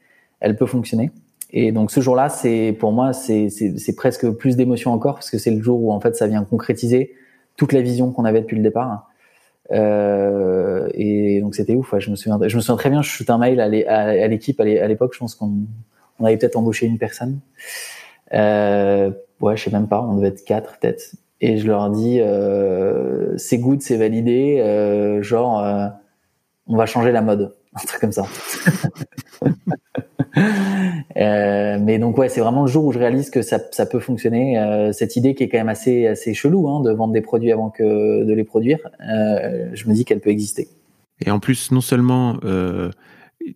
[0.41, 1.11] elle peut fonctionner.
[1.55, 5.53] Et donc ce jour-là, c'est pour moi c'est presque plus d'émotion encore parce que c'est
[5.53, 7.15] le jour où en fait ça vient concrétiser
[7.57, 9.09] toute la vision qu'on avait depuis le départ.
[9.71, 11.93] Euh, et donc c'était ouf.
[11.93, 13.01] Ouais, je me souviens, je me souviens très bien.
[13.01, 15.15] Je shoot un mail à l'équipe à l'époque.
[15.15, 15.53] Je pense qu'on
[16.19, 17.39] on avait peut-être embauché une personne.
[18.33, 20.03] Euh, ouais, je sais même pas.
[20.03, 21.15] On devait être quatre peut-être.
[21.41, 24.61] Et je leur dis, euh, c'est good, c'est validé.
[24.61, 25.89] Euh, genre, euh,
[26.67, 28.25] on va changer la mode, un truc comme ça.
[31.17, 34.01] Euh, mais donc ouais, c'est vraiment le jour où je réalise que ça, ça peut
[34.01, 34.59] fonctionner.
[34.59, 37.53] Euh, cette idée qui est quand même assez assez chelou hein, de vendre des produits
[37.53, 38.79] avant que de les produire,
[39.09, 40.67] euh, je me dis qu'elle peut exister.
[41.25, 42.41] Et en plus, non seulement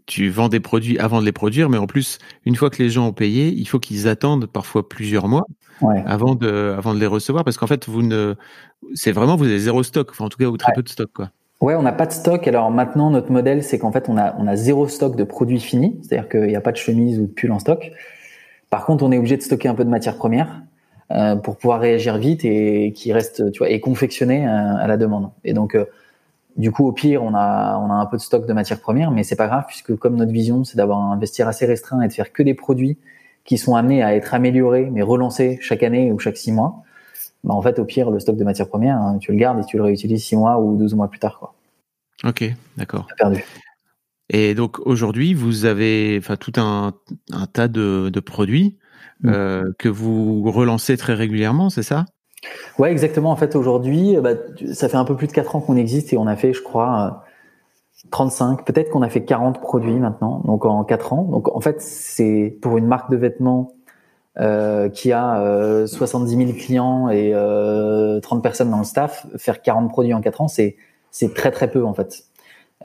[0.07, 2.91] tu vends des produits avant de les produire, mais en plus, une fois que les
[2.91, 5.45] gens ont payé, il faut qu'ils attendent parfois plusieurs mois
[5.81, 6.03] ouais.
[6.07, 8.35] avant de avant de les recevoir, parce qu'en fait, vous ne,
[8.95, 10.77] c'est vraiment vous avez zéro stock, enfin en tout cas ou très ouais.
[10.77, 11.31] peu de stock quoi.
[11.61, 12.47] Ouais, on n'a pas de stock.
[12.47, 15.59] Alors maintenant, notre modèle, c'est qu'en fait, on a, on a zéro stock de produits
[15.59, 17.91] finis, c'est-à-dire qu'il n'y a pas de chemise ou de pull en stock.
[18.71, 20.63] Par contre, on est obligé de stocker un peu de matières premières
[21.11, 24.97] euh, pour pouvoir réagir vite et qui reste, tu vois, et confectionner à, à la
[24.97, 25.31] demande.
[25.45, 25.87] Et donc, euh,
[26.57, 29.11] du coup, au pire, on a, on a un peu de stock de matières premières,
[29.11, 32.09] mais c'est pas grave puisque comme notre vision, c'est d'avoir un vestiaire assez restreint et
[32.09, 32.99] de faire que des produits
[33.45, 36.85] qui sont amenés à être améliorés, mais relancés chaque année ou chaque six mois
[37.45, 39.65] bah en fait, au pire, le stock de matières premières, hein, tu le gardes et
[39.65, 41.39] tu le réutilises 6 mois ou 12 mois plus tard.
[41.39, 41.55] Quoi.
[42.25, 42.45] Ok,
[42.77, 43.07] d'accord.
[43.17, 43.45] Perdu.
[44.31, 46.93] Et donc aujourd'hui, vous avez tout un,
[47.33, 48.77] un tas de, de produits
[49.23, 49.29] mmh.
[49.29, 52.05] euh, que vous relancez très régulièrement, c'est ça?
[52.79, 53.31] Ouais, exactement.
[53.31, 54.33] En fait, aujourd'hui, bah,
[54.73, 56.63] ça fait un peu plus de 4 ans qu'on existe et on a fait, je
[56.63, 57.25] crois,
[58.11, 61.23] 35, peut-être qu'on a fait 40 produits maintenant, donc en 4 ans.
[61.25, 63.73] Donc en fait, c'est pour une marque de vêtements
[64.41, 69.63] euh, qui a euh, 70 000 clients et euh, 30 personnes dans le staff, faire
[69.63, 70.77] 40 produits en 4 ans, c'est
[71.11, 72.25] c'est très très peu en fait.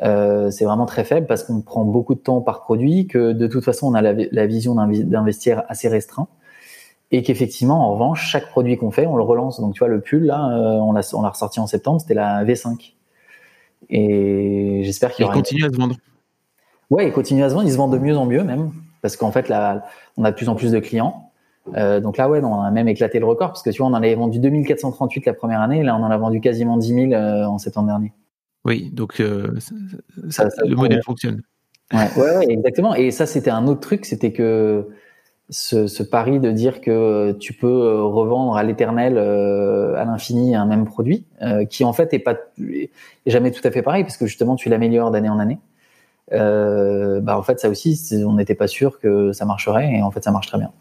[0.02, 3.48] Euh, c'est vraiment très faible parce qu'on prend beaucoup de temps par produit, que de
[3.48, 6.28] toute façon on a la, la vision d'un vestiaire assez restreint
[7.12, 9.62] et qu'effectivement en revanche chaque produit qu'on fait on le relance.
[9.62, 12.16] Donc tu vois le pull là, euh, on l'a on l'a ressorti en septembre, c'était
[12.16, 12.94] la V5
[13.90, 15.96] et j'espère qu'il continue à se vendre.
[16.90, 18.72] Ouais, il continue à se vendre, il se vend de mieux en mieux même
[19.04, 19.86] parce qu'en fait là
[20.18, 21.30] on a de plus en plus de clients.
[21.76, 23.92] Euh, donc là, ouais, on a même éclaté le record parce que tu vois, on
[23.92, 27.14] en avait vendu 2438 la première année, là, on en a vendu quasiment 10 000
[27.14, 28.12] euh, en septembre dernier.
[28.66, 29.76] Oui, donc euh, ça,
[30.30, 31.42] ça, ça, le modèle fonctionne.
[31.94, 32.96] Ouais, ouais, ouais, exactement.
[32.96, 34.88] Et ça, c'était un autre truc, c'était que
[35.50, 40.66] ce, ce, pari de dire que tu peux revendre à l'éternel, euh, à l'infini, un
[40.66, 42.90] même produit, euh, qui en fait est pas est
[43.26, 45.60] jamais tout à fait pareil parce que justement, tu l'améliores d'année en année.
[46.32, 50.24] bah en fait, ça aussi, on n'était pas sûr que ça marcherait et en fait,
[50.24, 50.72] ça marche très bien.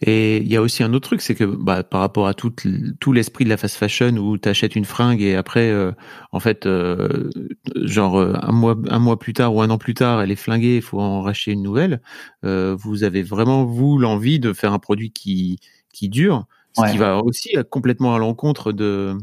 [0.00, 2.52] Et il y a aussi un autre truc, c'est que bah, par rapport à tout,
[3.00, 5.92] tout l'esprit de la fast fashion où tu achètes une fringue et après, euh,
[6.32, 7.30] en fait, euh,
[7.76, 10.76] genre un mois, un mois plus tard ou un an plus tard, elle est flinguée,
[10.76, 12.02] il faut en racheter une nouvelle.
[12.44, 15.58] Euh, vous avez vraiment vous l'envie de faire un produit qui
[15.92, 16.90] qui dure, ce ouais.
[16.90, 19.14] qui va aussi complètement à l'encontre de,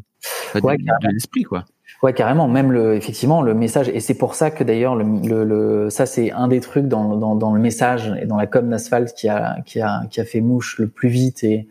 [0.55, 1.65] ouais, de, de l'esprit, quoi.
[2.01, 2.47] Ouais, carrément.
[2.47, 6.05] Même le, effectivement, le message, et c'est pour ça que d'ailleurs, le, le, le, ça
[6.05, 9.27] c'est un des trucs dans, dans, dans, le message et dans la com d'asphalte qui
[9.27, 11.67] a, qui a, qui a fait mouche le plus vite et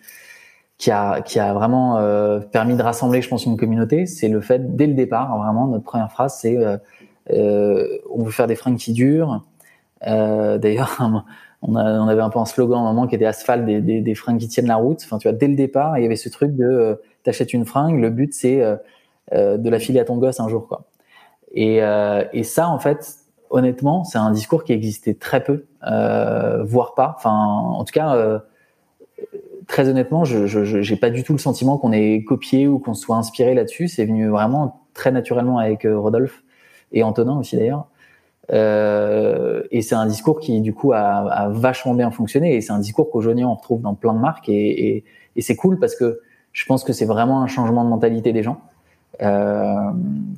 [0.76, 4.06] qui a, qui a vraiment euh, permis de rassembler, je pense, une communauté.
[4.06, 6.76] C'est le fait, dès le départ, vraiment, notre première phrase, c'est euh,
[7.30, 9.44] euh, on veut faire des fringues qui durent.
[10.06, 10.98] Euh, d'ailleurs,
[11.62, 13.80] on, a, on avait un peu un slogan à un moment qui était asphalte des,
[13.80, 15.00] des, des, fringues qui tiennent la route.
[15.04, 17.66] Enfin, tu vois, dès le départ, il y avait ce truc de euh, t'achètes une
[17.66, 18.76] fringue, le but c'est euh,
[19.32, 20.84] de la filer à ton gosse un jour quoi.
[21.52, 23.16] Et, euh, et ça en fait
[23.50, 27.14] honnêtement c'est un discours qui existait très peu, euh, voire pas.
[27.16, 28.40] Enfin en tout cas
[29.68, 33.16] très honnêtement, je n'ai pas du tout le sentiment qu'on ait copié ou qu'on soit
[33.16, 33.86] inspiré là-dessus.
[33.86, 36.42] C'est venu vraiment très naturellement avec euh, Rodolphe
[36.90, 37.86] et Antonin aussi d'ailleurs.
[38.50, 42.72] Euh, et c'est un discours qui du coup a, a vachement bien fonctionné et c'est
[42.72, 45.04] un discours qu'aujourd'hui on retrouve dans plein de marques et, et,
[45.36, 46.20] et c'est cool parce que
[46.52, 48.67] je pense que c'est vraiment un changement de mentalité des gens euh,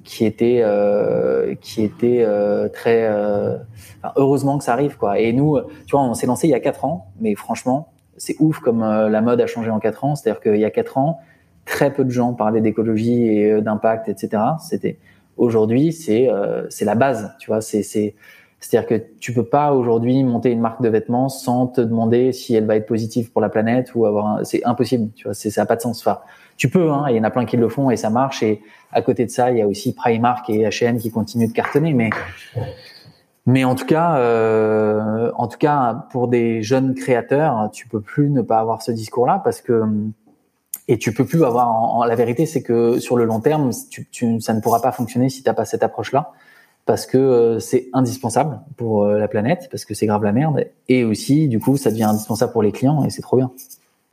[0.05, 5.19] qui était euh, qui était euh, très enfin, heureusement que ça arrive quoi.
[5.19, 8.37] Et nous tu vois on s'est lancé il y a quatre ans mais franchement c'est
[8.39, 10.15] ouf comme la mode a changé en quatre ans.
[10.15, 11.21] C'est-à-dire qu'il y a quatre ans
[11.65, 14.99] très peu de gens parlaient d'écologie et d'impact etc c'était
[15.41, 17.63] Aujourd'hui, c'est euh, c'est la base, tu vois.
[17.63, 18.15] C'est c'est
[18.61, 22.55] c'est-à-dire que tu peux pas aujourd'hui monter une marque de vêtements sans te demander si
[22.55, 24.45] elle va être positive pour la planète ou avoir.
[24.45, 25.35] C'est impossible, tu vois.
[25.35, 26.01] C'est ça a pas de sens.
[26.01, 26.21] Enfin,
[26.59, 27.07] tu peux, hein.
[27.09, 28.43] Il y en a plein qui le font et ça marche.
[28.43, 28.61] Et
[28.93, 31.95] à côté de ça, il y a aussi Primark et H&M qui continuent de cartonner,
[31.95, 32.11] mais
[33.47, 38.29] mais en tout cas, euh, en tout cas, pour des jeunes créateurs, tu peux plus
[38.29, 39.83] ne pas avoir ce discours-là parce que
[40.87, 42.07] et tu peux plus avoir.
[42.07, 45.31] La vérité, c'est que sur le long terme, tu, tu, ça ne pourra pas fonctionner
[45.31, 46.33] si t'as pas cette approche-là,
[46.87, 50.65] parce que euh, c'est indispensable pour euh, la planète, parce que c'est grave la merde,
[50.89, 53.51] et aussi, du coup, ça devient indispensable pour les clients, et c'est trop bien.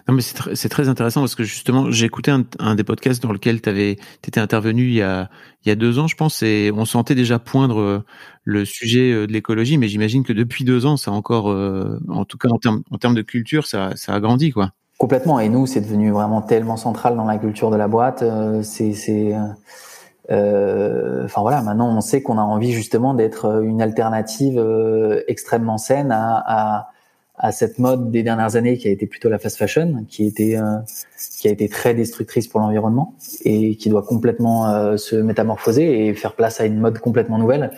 [0.07, 3.21] Non, mais c'est, c'est très intéressant parce que justement, j'ai écouté un, un, des podcasts
[3.21, 5.29] dans lequel tu étais intervenu il y, a,
[5.65, 8.03] il y a deux ans, je pense, et on sentait déjà poindre euh,
[8.45, 12.37] le sujet de l'écologie, mais j'imagine que depuis deux ans, ça a encore, en tout
[12.37, 14.71] cas en termes, en termes de culture, ça, ça a grandi, quoi.
[14.97, 15.39] Complètement.
[15.39, 18.23] Et nous, c'est devenu vraiment tellement central dans la culture de la boîte.
[18.23, 19.43] Euh, c'est, c'est, euh,
[20.29, 21.61] enfin voilà.
[21.61, 26.89] Maintenant, on sait qu'on a envie justement d'être une alternative euh, extrêmement saine à, à,
[27.37, 30.57] à, cette mode des dernières années qui a été plutôt la fast fashion, qui était,
[31.39, 33.13] qui a été très destructrice pour l'environnement
[33.45, 37.71] et qui doit complètement se métamorphoser et faire place à une mode complètement nouvelle.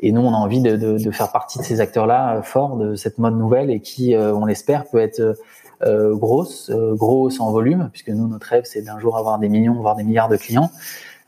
[0.00, 2.94] Et nous, on a envie de, de, de faire partie de ces acteurs-là forts de
[2.96, 5.36] cette mode nouvelle et qui, on l'espère, peut être
[5.82, 9.48] euh, grosse, euh, grosse en volume, puisque nous, notre rêve, c'est d'un jour avoir des
[9.48, 10.72] millions, voire des milliards de clients,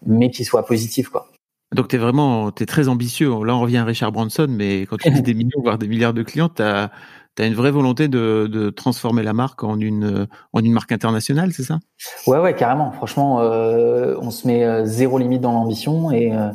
[0.07, 1.31] mais qui soient positifs, quoi.
[1.75, 3.29] Donc tu es vraiment, tu es très ambitieux.
[3.45, 6.15] Là, on revient à Richard Branson, mais quand tu dis des millions, voire des milliards
[6.15, 6.91] de clients, tu as,
[7.39, 11.53] as, une vraie volonté de, de, transformer la marque en une, en une marque internationale,
[11.53, 11.79] c'est ça?
[12.27, 12.91] Ouais, ouais, carrément.
[12.91, 16.51] Franchement, euh, on se met euh, zéro limite dans l'ambition et, euh,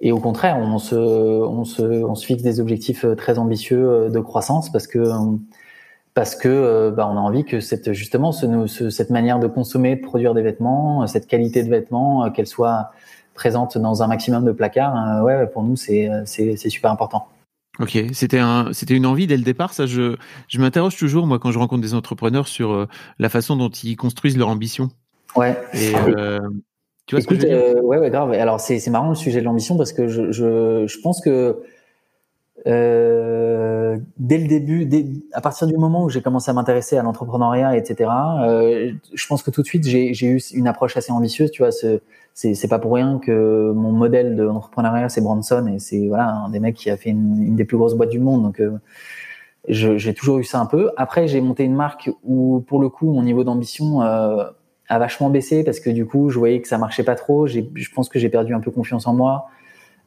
[0.00, 4.20] et au contraire, on se, on, se, on se fixe des objectifs très ambitieux de
[4.20, 5.00] croissance parce que
[6.18, 9.94] parce que euh, bah, on a envie que cette justement ce, cette manière de consommer,
[9.94, 12.90] de produire des vêtements, cette qualité de vêtements, euh, qu'elle soit
[13.34, 14.96] présente dans un maximum de placards.
[14.96, 17.28] Euh, ouais, pour nous c'est c'est super important.
[17.78, 19.72] Ok, c'était un, c'était une envie dès le départ.
[19.72, 20.16] Ça, je,
[20.48, 22.88] je m'interroge toujours moi quand je rencontre des entrepreneurs sur
[23.20, 24.88] la façon dont ils construisent leur ambition.
[25.36, 25.56] Ouais.
[25.72, 25.92] Et,
[27.06, 27.84] tu vois ce que je veux dire?
[27.84, 28.32] Ouais, ouais, grave.
[28.32, 31.62] Alors c'est, c'est marrant le sujet de l'ambition parce que je, je, je pense que
[32.66, 37.02] euh, dès le début, dès, à partir du moment où j'ai commencé à m'intéresser à
[37.02, 38.10] l'entrepreneuriat, etc.,
[38.42, 41.50] euh, je pense que tout de suite j'ai eu une approche assez ambitieuse.
[41.50, 46.30] Tu vois, c'est pas pour rien que mon modèle d'entrepreneuriat c'est Branson et c'est voilà
[46.30, 48.42] un des mecs qui a fait une, une des plus grosses boîtes du monde.
[48.42, 48.78] Donc euh,
[49.68, 50.90] j'ai toujours eu ça un peu.
[50.96, 54.44] Après, j'ai monté une marque où pour le coup mon niveau d'ambition euh,
[54.88, 57.46] a vachement baissé parce que du coup je voyais que ça marchait pas trop.
[57.46, 57.60] Je
[57.94, 59.48] pense que j'ai perdu un peu confiance en moi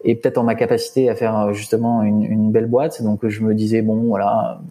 [0.04, 3.02] et peut-être en ma capacité à faire euh, justement une, belle boîte.
[3.02, 4.62] Donc je me disais bon voilà,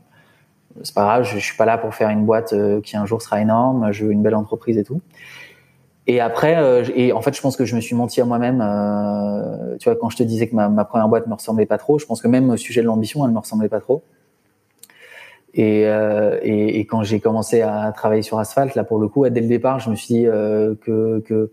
[0.83, 3.07] c'est pas grave, je, je, suis pas là pour faire une boîte euh, qui un
[3.07, 3.93] jour sera énorme.
[3.93, 5.01] Je veux une belle entreprise et tout.
[6.11, 8.61] Et après, euh, et en fait, je pense que je me suis menti à moi-même.
[8.61, 12.01] Euh, tu vois, quand je te disais que ma, première boîte me ressemblait pas trop,
[12.01, 14.03] je pense que même au sujet de l'ambition, elle me ressemblait pas trop.
[15.55, 19.29] Et, euh, et, et quand j'ai commencé à travailler sur Asphalt, là pour le coup,
[19.29, 21.53] dès le départ, je me suis dit que, que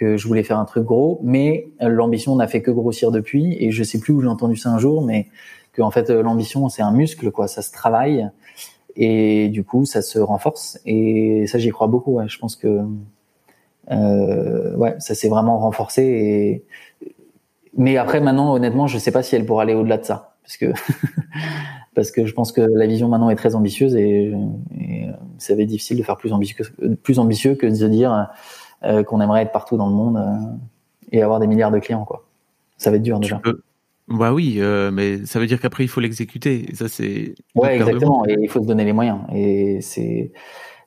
[0.00, 3.54] que je voulais faire un truc gros, mais l'ambition n'a fait que grossir depuis.
[3.60, 5.28] Et je sais plus où j'ai entendu ça un jour, mais
[5.74, 7.48] que en fait l'ambition c'est un muscle, quoi.
[7.48, 8.26] Ça se travaille
[8.96, 10.80] et du coup ça se renforce.
[10.86, 12.18] Et ça j'y crois beaucoup.
[12.26, 12.80] Je pense que
[13.90, 16.64] euh, ouais, ça s'est vraiment renforcé.
[17.76, 20.56] Mais après maintenant, honnêtement, je sais pas si elle pourra aller au-delà de ça, parce
[20.56, 20.72] que
[21.94, 24.32] parce que je pense que la vision maintenant est très ambitieuse et,
[24.80, 26.64] et ça va être difficile de faire plus ambitieux
[27.02, 28.30] plus ambitieux que de se dire
[28.84, 30.56] euh, qu'on aimerait être partout dans le monde euh,
[31.12, 32.24] et avoir des milliards de clients, quoi.
[32.76, 33.40] Ça va être dur déjà.
[34.08, 36.66] Bah oui, euh, mais ça veut dire qu'après il faut l'exécuter.
[36.74, 37.34] Ça c'est.
[37.54, 38.26] Ouais, exactement.
[38.26, 39.18] Et il faut se donner les moyens.
[39.32, 40.32] Et c'est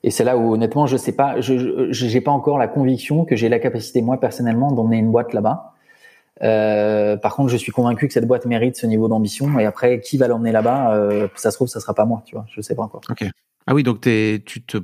[0.02, 3.34] et c'est là où honnêtement je sais pas, je j'ai pas encore la conviction que
[3.34, 5.74] j'ai la capacité moi personnellement d'emmener une boîte là-bas.
[6.42, 9.58] Euh, par contre, je suis convaincu que cette boîte mérite ce niveau d'ambition.
[9.58, 12.22] Et après, qui va l'emmener là-bas euh, Ça se trouve, ça sera pas moi.
[12.26, 13.02] Tu vois, je sais pas encore.
[13.08, 13.24] Ok.
[13.66, 14.76] Ah oui, donc tu te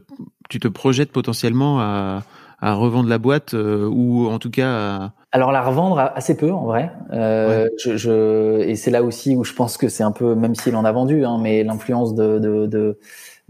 [0.49, 2.23] tu te projettes potentiellement à
[2.61, 5.13] à revendre la boîte euh, ou en tout cas à...
[5.33, 9.45] alors la revendre assez peu en vrai euh, je, je, et c'est là aussi où
[9.45, 12.39] je pense que c'est un peu même s'il en a vendu hein, mais l'influence de,
[12.39, 12.99] de, de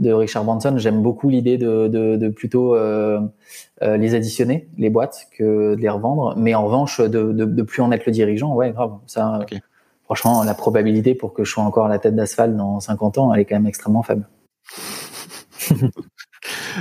[0.01, 0.77] de Richard Branson.
[0.79, 3.21] J'aime beaucoup l'idée de, de, de, plutôt euh,
[3.83, 6.35] euh, les additionner, les boîtes, que de les revendre.
[6.37, 8.95] Mais en revanche, de, de, de plus en être le dirigeant, ouais, grave.
[9.07, 9.41] Ça,
[10.05, 13.35] franchement, la probabilité pour que je sois encore à la tête d'asphalte dans 50 ans,
[13.35, 14.27] elle est quand même extrêmement faible.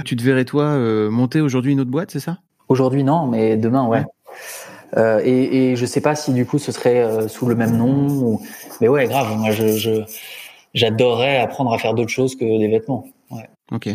[0.06, 2.40] tu te verrais toi euh, monter aujourd'hui une autre boîte, c'est ça?
[2.68, 4.04] Aujourd'hui non, mais demain ouais.
[4.98, 7.78] Euh, et, et je sais pas si du coup ce serait euh, sous le même
[7.78, 8.08] nom.
[8.08, 8.42] Ou...
[8.82, 9.38] Mais ouais, grave.
[9.38, 10.04] Moi, je
[10.74, 13.08] j'adorerais apprendre à faire d'autres choses que des vêtements.
[13.32, 13.50] Ouais.
[13.72, 13.90] Ok.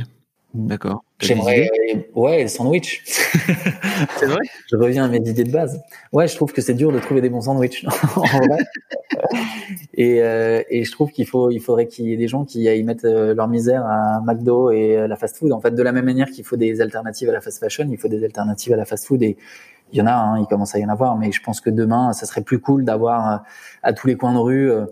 [0.55, 0.67] Mm.
[0.69, 1.05] D'accord.
[1.21, 1.69] J'aimerais,
[2.15, 3.03] ouais, sandwich.
[3.07, 4.41] c'est vrai?
[4.71, 5.81] je reviens à mes idées de base.
[6.13, 7.85] Ouais, je trouve que c'est dur de trouver des bons sandwichs.
[9.95, 12.69] et, euh, et je trouve qu'il faut, il faudrait qu'il y ait des gens qui
[12.69, 15.53] aillent mettre euh, leur misère à McDo et la fast food.
[15.53, 17.99] En fait, de la même manière qu'il faut des alternatives à la fast fashion, il
[17.99, 19.23] faut des alternatives à la fast food.
[19.23, 19.37] Et
[19.93, 21.17] il y en a, hein, il commence à y en avoir.
[21.17, 23.37] Mais je pense que demain, ça serait plus cool d'avoir euh,
[23.83, 24.71] à tous les coins de rue.
[24.71, 24.87] Euh,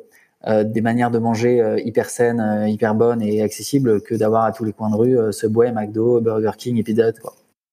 [0.47, 4.53] des manières de manger euh, hyper saines, euh, hyper bonnes et accessibles que d'avoir à
[4.53, 7.15] tous les coins de rue Subway, McDo, Burger King et Pizza Hut.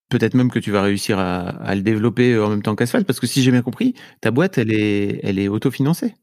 [0.09, 3.19] Peut-être même que tu vas réussir à, à le développer en même temps qu'Asphalt, parce
[3.19, 6.15] que si j'ai bien compris, ta boîte, elle est, elle est autofinancée.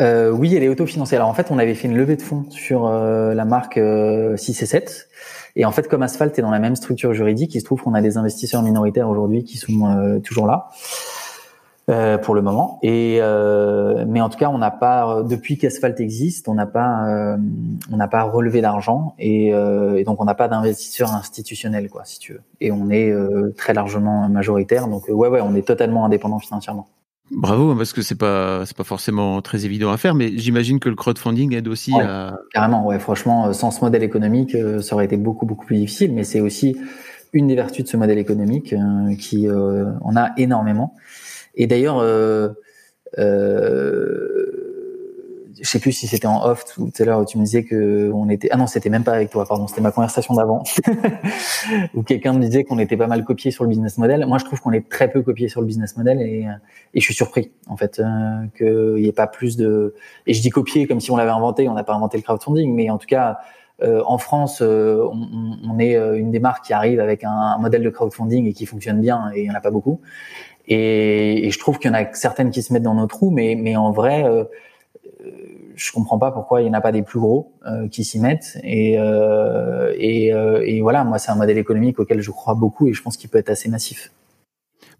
[0.00, 1.16] Euh, oui, elle est autofinancée.
[1.16, 3.80] Alors en fait, on avait fait une levée de fonds sur la marque
[4.36, 5.08] 6 et 7.
[5.56, 7.94] Et en fait, comme Asphalt est dans la même structure juridique, il se trouve qu'on
[7.94, 10.68] a des investisseurs minoritaires aujourd'hui qui sont toujours là.
[11.90, 12.78] Euh, pour le moment.
[12.82, 17.06] Et euh, mais en tout cas, on n'a pas depuis qu'Asphalt existe, on n'a pas
[17.10, 17.36] euh,
[17.92, 22.18] on n'a pas relevé d'argent et, et, donc on n'a pas d'investisseur institutionnel quoi, si
[22.18, 22.40] tu veux.
[22.62, 23.12] Et on est
[23.58, 26.88] très largement majoritaire, donc ouais ouais, on est totalement indépendant financièrement.
[27.30, 30.88] Bravo, parce que c'est pas c'est pas forcément très évident à faire, mais j'imagine que
[30.88, 32.86] le crowdfunding aide aussi à carrément.
[32.86, 36.14] Ouais, franchement, sans ce modèle économique, ça aurait été beaucoup beaucoup plus difficile.
[36.14, 36.78] Mais c'est aussi
[37.34, 38.74] une des vertus de ce modèle économique
[39.18, 40.94] qui en a énormément.
[41.56, 42.48] Et d'ailleurs, euh,
[43.18, 44.64] euh,
[45.64, 48.28] je sais plus si c'était en off tout à l'heure tu me disais que on
[48.28, 50.62] était ah non c'était même pas avec toi pardon c'était ma conversation d'avant.
[51.94, 54.26] Où quelqu'un me disait qu'on était pas mal copié sur le business model.
[54.26, 56.46] Moi je trouve qu'on est très peu copié sur le business model et,
[56.94, 58.04] je suis surpris en fait euh,
[58.56, 59.94] qu'il n'y ait pas plus de
[60.26, 62.74] et je dis copier comme si on l'avait inventé on n'a pas inventé le crowdfunding
[62.74, 63.38] mais en tout cas
[63.82, 67.90] euh, en France euh, on, est une des marques qui arrive avec un modèle de
[67.90, 70.00] crowdfunding et qui fonctionne bien et il n'y en a pas beaucoup
[70.66, 73.30] et, et je trouve qu'il y en a certaines qui se mettent dans nos trous,
[73.30, 74.44] mais, mais en vrai, euh,
[75.76, 78.18] je comprends pas pourquoi il n'y en a pas des plus gros euh, qui s'y
[78.18, 78.58] mettent.
[78.62, 82.88] Et, euh, et, euh, et, voilà, moi, c'est un modèle économique auquel je crois beaucoup
[82.88, 84.12] et je pense qu'il peut être assez massif.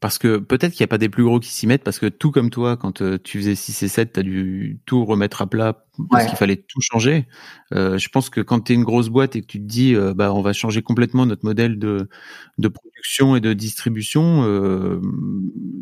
[0.04, 2.04] Parce que peut-être qu'il n'y a pas des plus gros qui s'y mettent, parce que
[2.04, 5.40] tout comme toi, quand euh, tu faisais 6 et 7, tu as dû tout remettre
[5.40, 7.26] à plat parce qu'il fallait tout changer.
[7.72, 9.94] Euh, je pense que quand tu es une grosse boîte et que tu te dis,
[9.94, 12.10] euh, bah, on va changer complètement notre modèle de,
[12.58, 15.00] de production et de distribution, euh,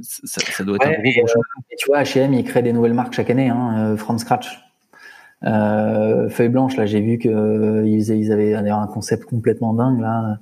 [0.02, 1.42] ça, ça, doit être un gros, changement.
[1.76, 4.46] tu vois, H&M, il crée des nouvelles marques chaque année, hein, from scratch.
[5.44, 10.38] Euh, Feuille blanche, là, j'ai vu que euh, ils, avaient un concept complètement dingue là,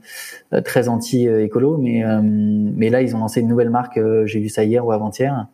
[0.53, 3.99] euh, très anti écolo, mais euh, mais là ils ont lancé une nouvelle marque.
[4.25, 5.47] j'ai vu ça hier ou avant-hier,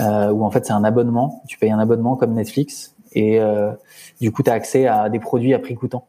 [0.00, 1.42] où en fait c'est un abonnement.
[1.48, 3.40] Tu payes un abonnement comme Netflix et
[4.20, 6.06] du coup tu as accès à des produits à prix coûtant.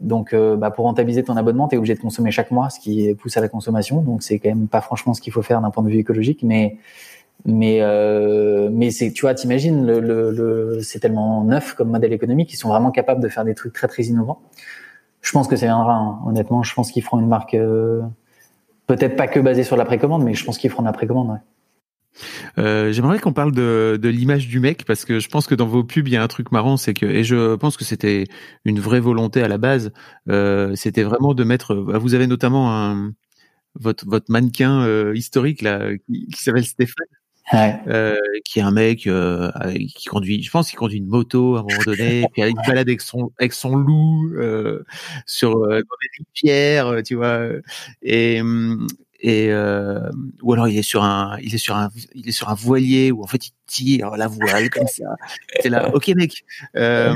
[0.00, 3.12] Donc, bah, pour rentabiliser ton abonnement, tu es obligé de consommer chaque mois, ce qui
[3.14, 4.02] pousse à la consommation.
[4.02, 6.42] Donc, c'est quand même pas franchement ce qu'il faut faire d'un point de vue écologique,
[6.44, 6.78] mais
[7.44, 12.12] mais euh, mais c'est tu vois t'imagines le, le, le c'est tellement neuf comme modèle
[12.12, 14.42] économique ils sont vraiment capables de faire des trucs très très innovants
[15.22, 16.18] je pense que ça viendra hein.
[16.26, 18.02] honnêtement je pense qu'ils feront une marque euh,
[18.86, 21.30] peut-être pas que basée sur la précommande mais je pense qu'ils feront de la précommande
[21.30, 21.38] ouais.
[22.58, 25.66] Euh, J'aimerais qu'on parle de, de l'image du mec parce que je pense que dans
[25.66, 28.24] vos pubs il y a un truc marrant, c'est que et je pense que c'était
[28.64, 29.92] une vraie volonté à la base.
[30.28, 31.74] Euh, c'était vraiment de mettre.
[31.74, 33.12] Vous avez notamment un
[33.76, 37.06] votre votre mannequin euh, historique là qui s'appelle Stéphane
[37.52, 37.76] Ouais.
[37.88, 39.50] Euh, qui est un mec euh,
[39.96, 42.88] qui conduit, je pense qu'il conduit une moto à un moment donné, puis il balade
[42.88, 44.84] avec son avec son loup euh,
[45.26, 47.40] sur euh, dans des rivières, tu vois,
[48.02, 48.40] et
[49.22, 50.10] et euh,
[50.42, 53.12] ou alors il est sur un il est sur un il est sur un voilier
[53.12, 55.16] où en fait il tire la voile comme ça.
[55.60, 56.44] C'est là, ok mec.
[56.76, 57.14] Euh,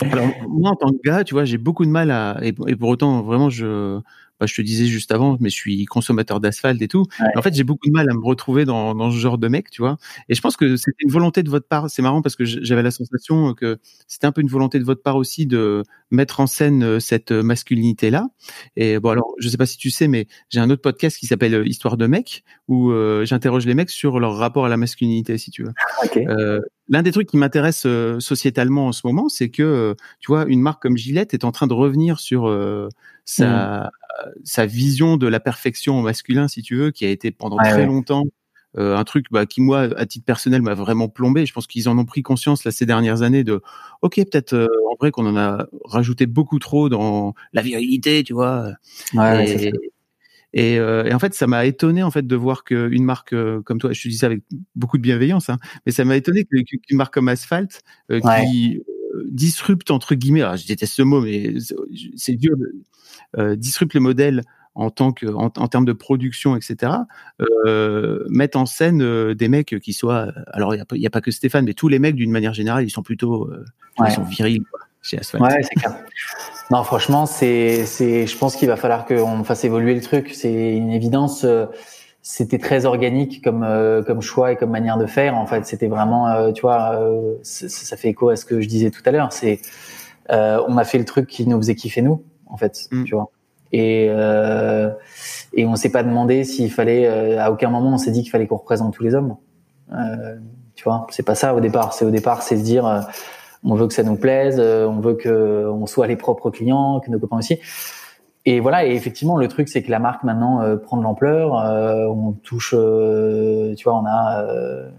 [0.00, 2.76] alors moi en tant que gars, tu vois, j'ai beaucoup de mal à et, et
[2.76, 4.00] pour autant vraiment je
[4.42, 7.06] bah, je te disais juste avant, mais je suis consommateur d'asphalte et tout.
[7.20, 7.28] Ouais.
[7.36, 9.70] En fait, j'ai beaucoup de mal à me retrouver dans, dans ce genre de mec,
[9.70, 9.98] tu vois.
[10.28, 11.88] Et je pense que c'était une volonté de votre part.
[11.88, 15.00] C'est marrant parce que j'avais la sensation que c'était un peu une volonté de votre
[15.00, 18.26] part aussi de mettre en scène euh, cette masculinité-là.
[18.74, 21.26] Et bon, alors, je sais pas si tu sais, mais j'ai un autre podcast qui
[21.28, 24.76] s'appelle euh, Histoire de mecs où euh, j'interroge les mecs sur leur rapport à la
[24.76, 25.61] masculinité, si tu veux.
[26.04, 26.26] Okay.
[26.28, 30.26] Euh, L'un des trucs qui m'intéresse euh, sociétalement en ce moment, c'est que, euh, tu
[30.26, 32.42] vois, une marque comme Gillette est en train de revenir sur
[33.24, 33.90] sa, mmh.
[34.44, 37.80] sa vision de la perfection masculin, si tu veux, qui a été pendant ouais, très
[37.80, 37.86] ouais.
[37.86, 38.24] longtemps
[38.78, 41.44] euh, un truc bah, qui moi à titre personnel m'a vraiment plombé.
[41.44, 43.60] Je pense qu'ils en ont pris conscience là ces dernières années de
[44.00, 48.32] ok peut-être euh, en vrai qu'on en a rajouté beaucoup trop dans la virilité, tu
[48.32, 48.70] vois.
[49.12, 49.72] Ouais, et,
[50.56, 53.92] euh, et, en fait, ça m'a étonné en fait de voir qu'une marque comme toi,
[53.92, 54.42] je te dis ça avec
[54.74, 58.82] beaucoup de bienveillance, hein, mais ça m'a étonné qu'une marque comme Asphalt, qui
[59.30, 61.54] disrupte entre guillemets, alors je déteste ce mot, mais
[62.16, 64.42] c'est dur, de, disrupte le modèle
[64.74, 66.92] en tant que en, en termes de production, etc.
[67.40, 70.32] Euh, mettre en scène euh, des mecs qui soient.
[70.52, 72.84] Alors il n'y a, a, pas que Stéphane, mais tous les mecs d'une manière générale,
[72.84, 73.64] ils sont plutôt euh,
[74.04, 74.80] ils sont virils quoi.
[75.40, 75.96] Ouais, c'est clair.
[76.70, 78.26] Non, franchement, c'est c'est.
[78.26, 80.32] Je pense qu'il va falloir qu'on fasse évoluer le truc.
[80.34, 81.44] C'est une évidence.
[81.44, 81.66] Euh,
[82.22, 85.36] c'était très organique comme euh, comme choix et comme manière de faire.
[85.36, 87.00] En fait, c'était vraiment, tu vois,
[87.42, 89.32] ça fait écho à ce que je disais tout à l'heure.
[89.32, 89.60] C'est
[90.28, 93.04] on a fait le truc qui nous faisait kiffer nous, en fait, mm.
[93.04, 93.30] tu vois
[93.72, 94.90] et euh,
[95.54, 98.30] et on s'est pas demandé s'il fallait euh, à aucun moment on s'est dit qu'il
[98.30, 99.36] fallait qu'on représente tous les hommes
[99.92, 100.36] euh,
[100.74, 103.00] tu vois c'est pas ça au départ c'est au départ c'est se dire euh,
[103.64, 107.00] on veut que ça nous plaise euh, on veut que on soit les propres clients
[107.00, 107.58] que nos copains aussi
[108.44, 111.52] et voilà et effectivement le truc c'est que la marque maintenant prend de l'ampleur
[112.10, 114.46] on touche tu vois on a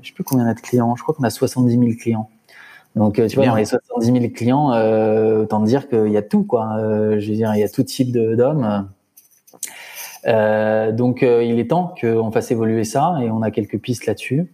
[0.01, 2.29] je sais plus combien on a de clients je crois qu'on a 70 000 clients
[2.95, 6.21] donc, euh, tu vois, dans les 70 000 clients, euh, autant dire qu'il y a
[6.21, 6.77] tout, quoi.
[6.77, 8.87] Euh, je veux dire, il y a tout type d'hommes.
[10.27, 14.05] Euh, donc, euh, il est temps qu'on fasse évoluer ça et on a quelques pistes
[14.05, 14.53] là-dessus.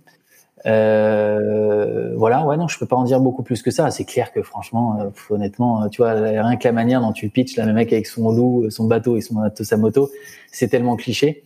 [0.65, 3.89] Euh, voilà, ouais, non, je peux pas en dire beaucoup plus que ça.
[3.91, 7.65] C'est clair que franchement, honnêtement, tu vois, rien que la manière dont tu pitches, là,
[7.65, 10.09] le mec avec son loup, son bateau et son, sa moto,
[10.51, 11.45] c'est tellement cliché.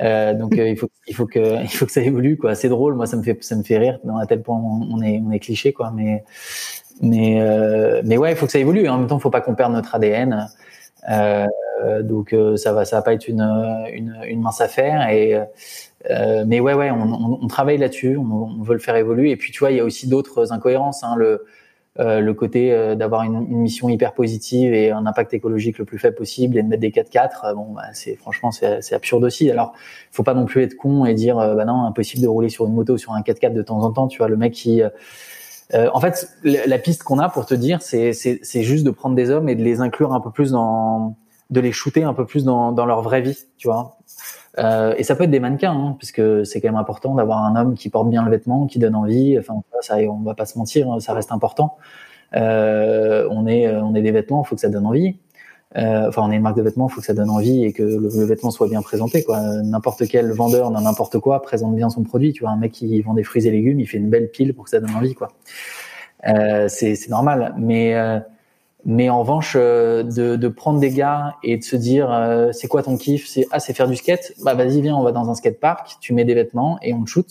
[0.00, 2.54] Euh, donc euh, il faut il faut que il faut que ça évolue quoi.
[2.54, 5.00] C'est drôle, moi ça me fait ça me fait rire dans à tel point on
[5.02, 5.90] est on est cliché quoi.
[5.94, 6.24] Mais
[7.02, 8.88] mais euh, mais ouais, il faut que ça évolue.
[8.88, 10.48] En même temps, faut pas qu'on perde notre ADN.
[11.08, 11.46] Euh,
[12.02, 13.42] donc ça va ça va pas être une
[13.92, 15.38] une, une mince affaire et
[16.46, 18.16] mais ouais ouais on, on, on travaille là-dessus.
[18.16, 19.30] On, on, veut le faire évoluer.
[19.30, 21.02] Et puis tu vois, il y a aussi d'autres incohérences.
[21.02, 21.44] Hein, le
[21.98, 25.86] euh, le côté euh, d'avoir une, une, mission hyper positive et un impact écologique le
[25.86, 29.24] plus faible possible et de mettre des 4x4, euh, bon, bah, c'est franchement c'est absurde
[29.24, 29.50] aussi.
[29.50, 29.72] Alors,
[30.12, 32.74] faut pas non plus être con et dire bah non, impossible de rouler sur une
[32.74, 34.08] moto sur un 4x4 de temps en temps.
[34.08, 34.82] Tu vois, le mec qui
[35.72, 38.12] en fait, la, piste qu'on a pour te dire, c'est
[38.62, 41.16] juste de prendre des hommes et de les inclure un peu plus dans,
[41.50, 43.95] de les shooter un peu plus dans, dans leur vraie vie, tu vois.
[44.58, 47.56] Euh, et ça peut être des mannequins, hein, puisque c'est quand même important d'avoir un
[47.56, 49.38] homme qui porte bien le vêtement, qui donne envie.
[49.38, 51.76] Enfin, ça, on va pas se mentir, hein, ça reste important.
[52.34, 55.16] Euh, on est, on est des vêtements, faut que ça donne envie.
[55.76, 57.82] Euh, enfin, on est une marque de vêtements, faut que ça donne envie et que
[57.82, 59.22] le, vêtement soit bien présenté.
[59.24, 59.40] Quoi.
[59.62, 62.32] N'importe quel vendeur dans n'importe quoi présente bien son produit.
[62.32, 64.54] Tu vois, un mec qui vend des fruits et légumes, il fait une belle pile
[64.54, 65.14] pour que ça donne envie.
[65.14, 65.28] Quoi.
[66.26, 68.18] Euh, c'est normal, mais euh,
[68.88, 72.68] mais en revanche, euh, de, de, prendre des gars et de se dire, euh, c'est
[72.68, 74.32] quoi ton kiff C'est ah, c'est faire du skate.
[74.44, 75.96] Bah vas-y, viens, on va dans un skate park.
[76.00, 77.26] Tu mets des vêtements et on shoot.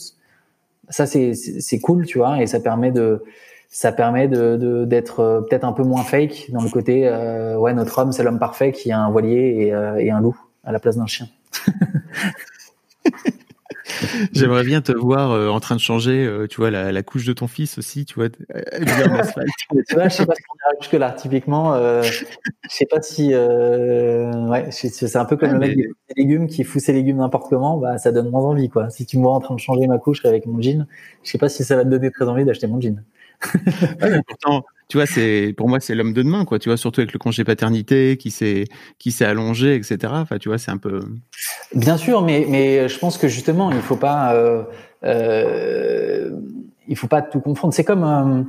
[0.90, 3.24] Ça c'est c'est cool, tu vois, et ça permet de
[3.70, 7.10] ça permet de d'être euh, peut-être un peu moins fake dans le côté
[7.58, 10.72] ouais notre homme c'est l'homme parfait qui a un voilier et, et un loup à
[10.72, 11.26] la place d'un chien.
[14.32, 17.24] J'aimerais bien te voir euh, en train de changer, euh, tu vois, la, la, couche
[17.26, 18.62] de ton fils aussi, tu vois, euh,
[19.88, 21.10] tu vois, je sais pas si on ira jusque là.
[21.12, 22.24] Typiquement, euh, je
[22.68, 26.92] sais pas si, ouais, c'est un peu comme le mec des légumes qui fout ses
[26.92, 28.90] légumes n'importe comment, bah ça donne moins envie, quoi.
[28.90, 30.86] Si tu me vois en train de changer ma couche avec mon jean,
[31.22, 33.02] je sais pas si ça va te donner très envie d'acheter mon jean.
[34.02, 36.60] ouais, pourtant, tu vois, c'est pour moi c'est l'homme de demain, quoi.
[36.60, 38.66] Tu vois, surtout avec le congé paternité qui s'est
[38.98, 39.98] qui s'est allongé, etc.
[40.12, 41.00] Enfin, tu vois, c'est un peu.
[41.74, 44.62] Bien sûr, mais mais je pense que justement, il faut pas euh,
[45.04, 46.30] euh,
[46.86, 47.74] il faut pas tout confondre.
[47.74, 48.44] C'est comme euh,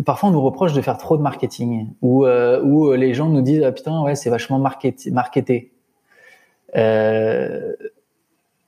[0.00, 3.72] parfois on nous reproche de faire trop de marketing ou les gens nous disent ah,
[3.72, 5.72] putain ouais c'est vachement marketé.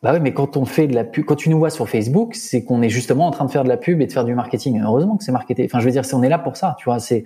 [0.06, 2.36] Bah oui, mais quand on fait de la pub, quand tu nous vois sur Facebook,
[2.36, 4.36] c'est qu'on est justement en train de faire de la pub et de faire du
[4.36, 4.80] marketing.
[4.80, 5.64] Heureusement que c'est marketé.
[5.64, 7.00] Enfin, je veux dire, on est là pour ça, tu vois.
[7.00, 7.24] C'est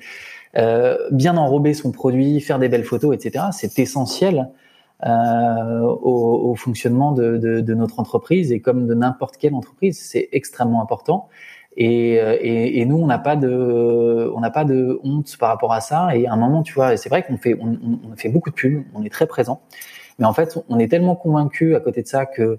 [0.56, 3.48] euh, bien enrober son produit, faire des belles photos, etc.
[3.52, 4.48] C'est essentiel
[5.04, 11.28] euh, au, fonctionnement de, notre entreprise et comme de n'importe quelle entreprise, c'est extrêmement important.
[11.76, 15.50] Et, euh, et, et nous, on n'a pas de, on n'a pas de honte par
[15.50, 16.16] rapport à ça.
[16.16, 17.78] Et à un moment, tu vois, c'est vrai qu'on fait, on,
[18.10, 19.62] on, fait beaucoup de pubs, on est très présent.
[20.18, 22.58] Mais en fait, on est tellement convaincu à côté de ça que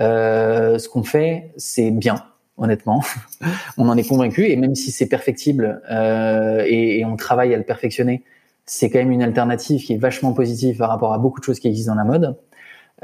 [0.00, 2.24] euh, ce qu'on fait, c'est bien,
[2.56, 3.02] honnêtement.
[3.78, 7.58] on en est convaincu et même si c'est perfectible euh, et, et, on travaille à
[7.58, 8.22] le perfectionner,
[8.64, 11.58] c'est quand même une alternative qui est vachement positive par rapport à beaucoup de choses
[11.58, 12.36] qui existent dans la mode.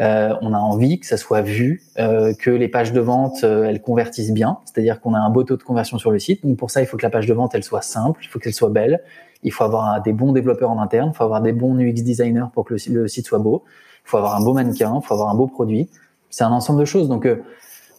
[0.00, 3.64] Euh, on a envie que ça soit vu, euh, que les pages de vente euh,
[3.64, 6.46] elles convertissent bien, c'est-à-dire qu'on a un beau taux de conversion sur le site.
[6.46, 8.38] Donc pour ça, il faut que la page de vente elle soit simple, il faut
[8.38, 9.02] qu'elle soit belle,
[9.42, 12.46] il faut avoir des bons développeurs en interne, il faut avoir des bons UX designers
[12.54, 13.64] pour que le, site soit beau,
[14.04, 15.88] il faut avoir un beau mannequin, il faut avoir un beau produit.
[16.30, 17.08] c'est un ensemble de choses.
[17.08, 17.26] Donc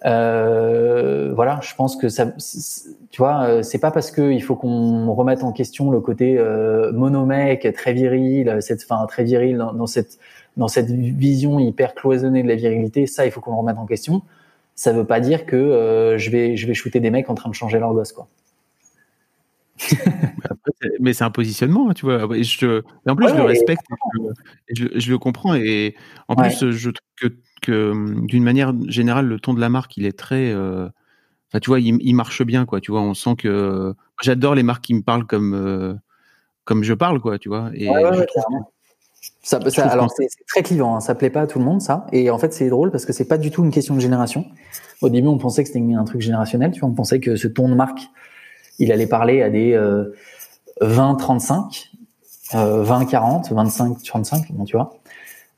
[0.05, 2.27] euh, voilà, je pense que ça,
[3.11, 6.91] tu vois, c'est pas parce que il faut qu'on remette en question le côté euh,
[6.93, 10.17] monomec, très viril, cette, fin très viril dans, cette
[10.59, 13.07] dans cette vision hyper cloisonnée de la virilité.
[13.07, 14.21] Ça, il faut qu'on le remette en question.
[14.75, 17.55] Ça veut pas dire que je vais je vais shooter des mecs en train de
[17.55, 18.27] changer leur gosse, quoi.
[20.99, 22.35] mais c'est un positionnement, hein, tu vois.
[22.35, 23.81] Et, je, en plus, je le respecte,
[24.67, 25.55] et je, le comprends.
[25.55, 25.95] Et
[26.27, 27.27] en plus, je trouve que,
[27.61, 30.51] que d'une manière générale, le ton de la marque, il est très.
[30.51, 30.87] Euh,
[31.49, 32.81] enfin, tu vois, il, marche bien, quoi.
[32.81, 33.93] Tu vois, on sent que.
[34.21, 35.93] J'adore les marques qui me parlent comme, euh,
[36.65, 37.71] comme je parle, quoi, tu vois.
[37.73, 37.87] Et
[39.41, 39.59] ça,
[39.89, 40.99] alors c'est très clivant, hein.
[40.99, 42.05] ça plaît pas à tout le monde ça.
[42.11, 44.45] Et en fait c'est drôle parce que c'est pas du tout une question de génération.
[45.01, 47.47] Au début on pensait que c'était un truc générationnel, tu vois, on pensait que ce
[47.47, 48.01] ton de marque
[48.79, 49.77] il allait parler à des
[50.81, 51.91] 20, 35,
[52.53, 54.99] 20, 40, 25, 35, bon, tu vois.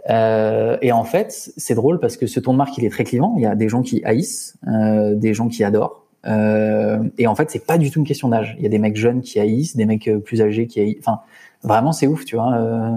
[0.09, 3.03] Euh, et en fait, c'est drôle parce que ce ton de marque, il est très
[3.03, 3.35] clivant.
[3.37, 6.05] Il y a des gens qui haïssent, euh, des gens qui adorent.
[6.25, 8.55] Euh, et en fait, c'est pas du tout une question d'âge.
[8.57, 10.97] Il y a des mecs jeunes qui haïssent, des mecs plus âgés qui haïssent.
[10.99, 11.21] Enfin,
[11.63, 12.91] vraiment c'est ouf tu vois euh,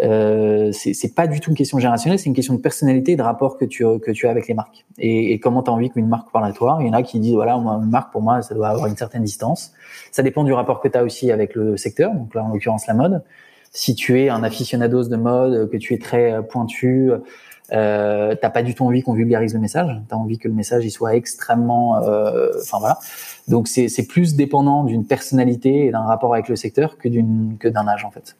[0.00, 3.22] euh, c'est pas du tout une question générationnelle c'est une question de personnalité et de
[3.22, 5.90] rapport que tu que tu as avec les marques et, et comment tu as envie
[5.90, 8.22] qu'une marque parle à toi il y en a qui disent voilà une marque pour
[8.22, 9.72] moi ça doit avoir une certaine distance
[10.12, 12.86] ça dépend du rapport que tu as aussi avec le secteur donc là en l'occurrence
[12.86, 13.22] la mode
[13.70, 17.10] si tu es un aficionados de mode que tu es très pointu
[17.72, 19.90] euh, t'as pas du tout envie qu'on vulgarise le message.
[20.08, 22.98] T'as envie que le message il soit extrêmement, euh, enfin voilà.
[23.48, 28.04] Donc c'est plus dépendant d'une personnalité et d'un rapport avec le secteur que d'un âge
[28.04, 28.36] en fait.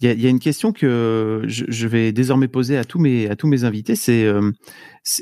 [0.00, 3.46] Il y a, une question que je, vais désormais poser à tous mes à tous
[3.46, 3.96] mes invités.
[3.96, 4.52] C'est euh,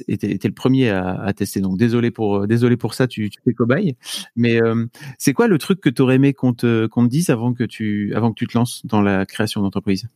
[0.08, 3.06] le premier à, à, tester, donc désolé pour désolé pour ça.
[3.06, 3.96] Tu, tu fais cobaye.
[4.34, 4.86] Mais euh,
[5.16, 7.62] c'est quoi le truc que tu aurais aimé qu'on te qu'on te dise avant que
[7.62, 10.08] tu avant que tu te lances dans la création d'entreprise?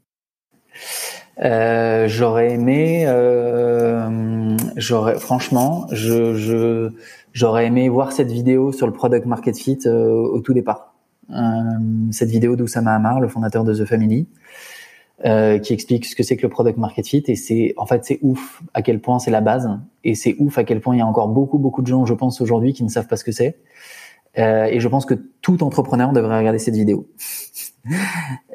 [1.45, 6.91] Euh, j'aurais aimé, euh, j'aurais franchement, je, je
[7.33, 10.95] j'aurais aimé voir cette vidéo sur le product market fit euh, au tout départ.
[11.31, 11.35] Euh,
[12.11, 14.27] cette vidéo d'Oussama Amar, le fondateur de The Family,
[15.27, 18.05] euh, qui explique ce que c'est que le product market fit et c'est en fait
[18.05, 19.69] c'est ouf à quel point c'est la base
[20.05, 22.15] et c'est ouf à quel point il y a encore beaucoup beaucoup de gens, je
[22.15, 23.59] pense aujourd'hui, qui ne savent pas ce que c'est.
[24.37, 27.09] Et je pense que tout entrepreneur devrait regarder cette vidéo.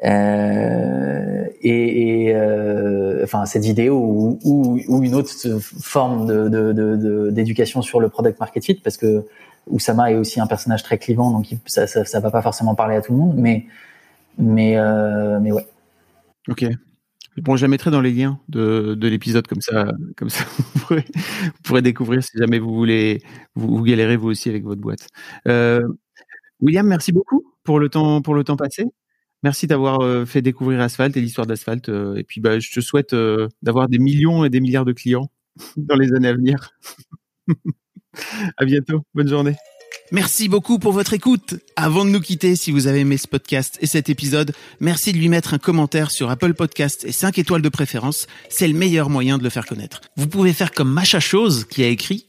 [0.04, 8.38] Euh, et, euh, enfin cette vidéo ou, une autre forme de, d'éducation sur le product
[8.40, 9.24] market fit, parce que
[9.66, 13.00] Oussama est aussi un personnage très clivant, donc ça, ça, va pas forcément parler à
[13.00, 13.66] tout le monde, mais
[14.38, 15.66] mais euh, mais ouais.
[16.48, 16.66] Ok.
[17.38, 20.44] Bon, je la mettrai dans les liens de, de l'épisode comme ça, comme ça
[20.74, 21.02] vous
[21.64, 23.22] pourrez, découvrir si jamais vous voulez,
[23.56, 25.08] vous, vous vous aussi avec votre boîte.
[26.60, 28.84] William, merci beaucoup pour le temps, pour le temps passé.
[29.44, 31.90] Merci d'avoir euh, fait découvrir Asphalt et l'histoire d'Asphalt.
[31.90, 34.94] Euh, et puis, bah, je te souhaite euh, d'avoir des millions et des milliards de
[34.94, 35.30] clients
[35.76, 36.70] dans les années à venir.
[38.56, 39.02] à bientôt.
[39.12, 39.54] Bonne journée.
[40.12, 41.56] Merci beaucoup pour votre écoute.
[41.76, 45.18] Avant de nous quitter, si vous avez aimé ce podcast et cet épisode, merci de
[45.18, 48.26] lui mettre un commentaire sur Apple Podcast et 5 étoiles de préférence.
[48.48, 50.00] C'est le meilleur moyen de le faire connaître.
[50.16, 52.28] Vous pouvez faire comme Macha Chose qui a écrit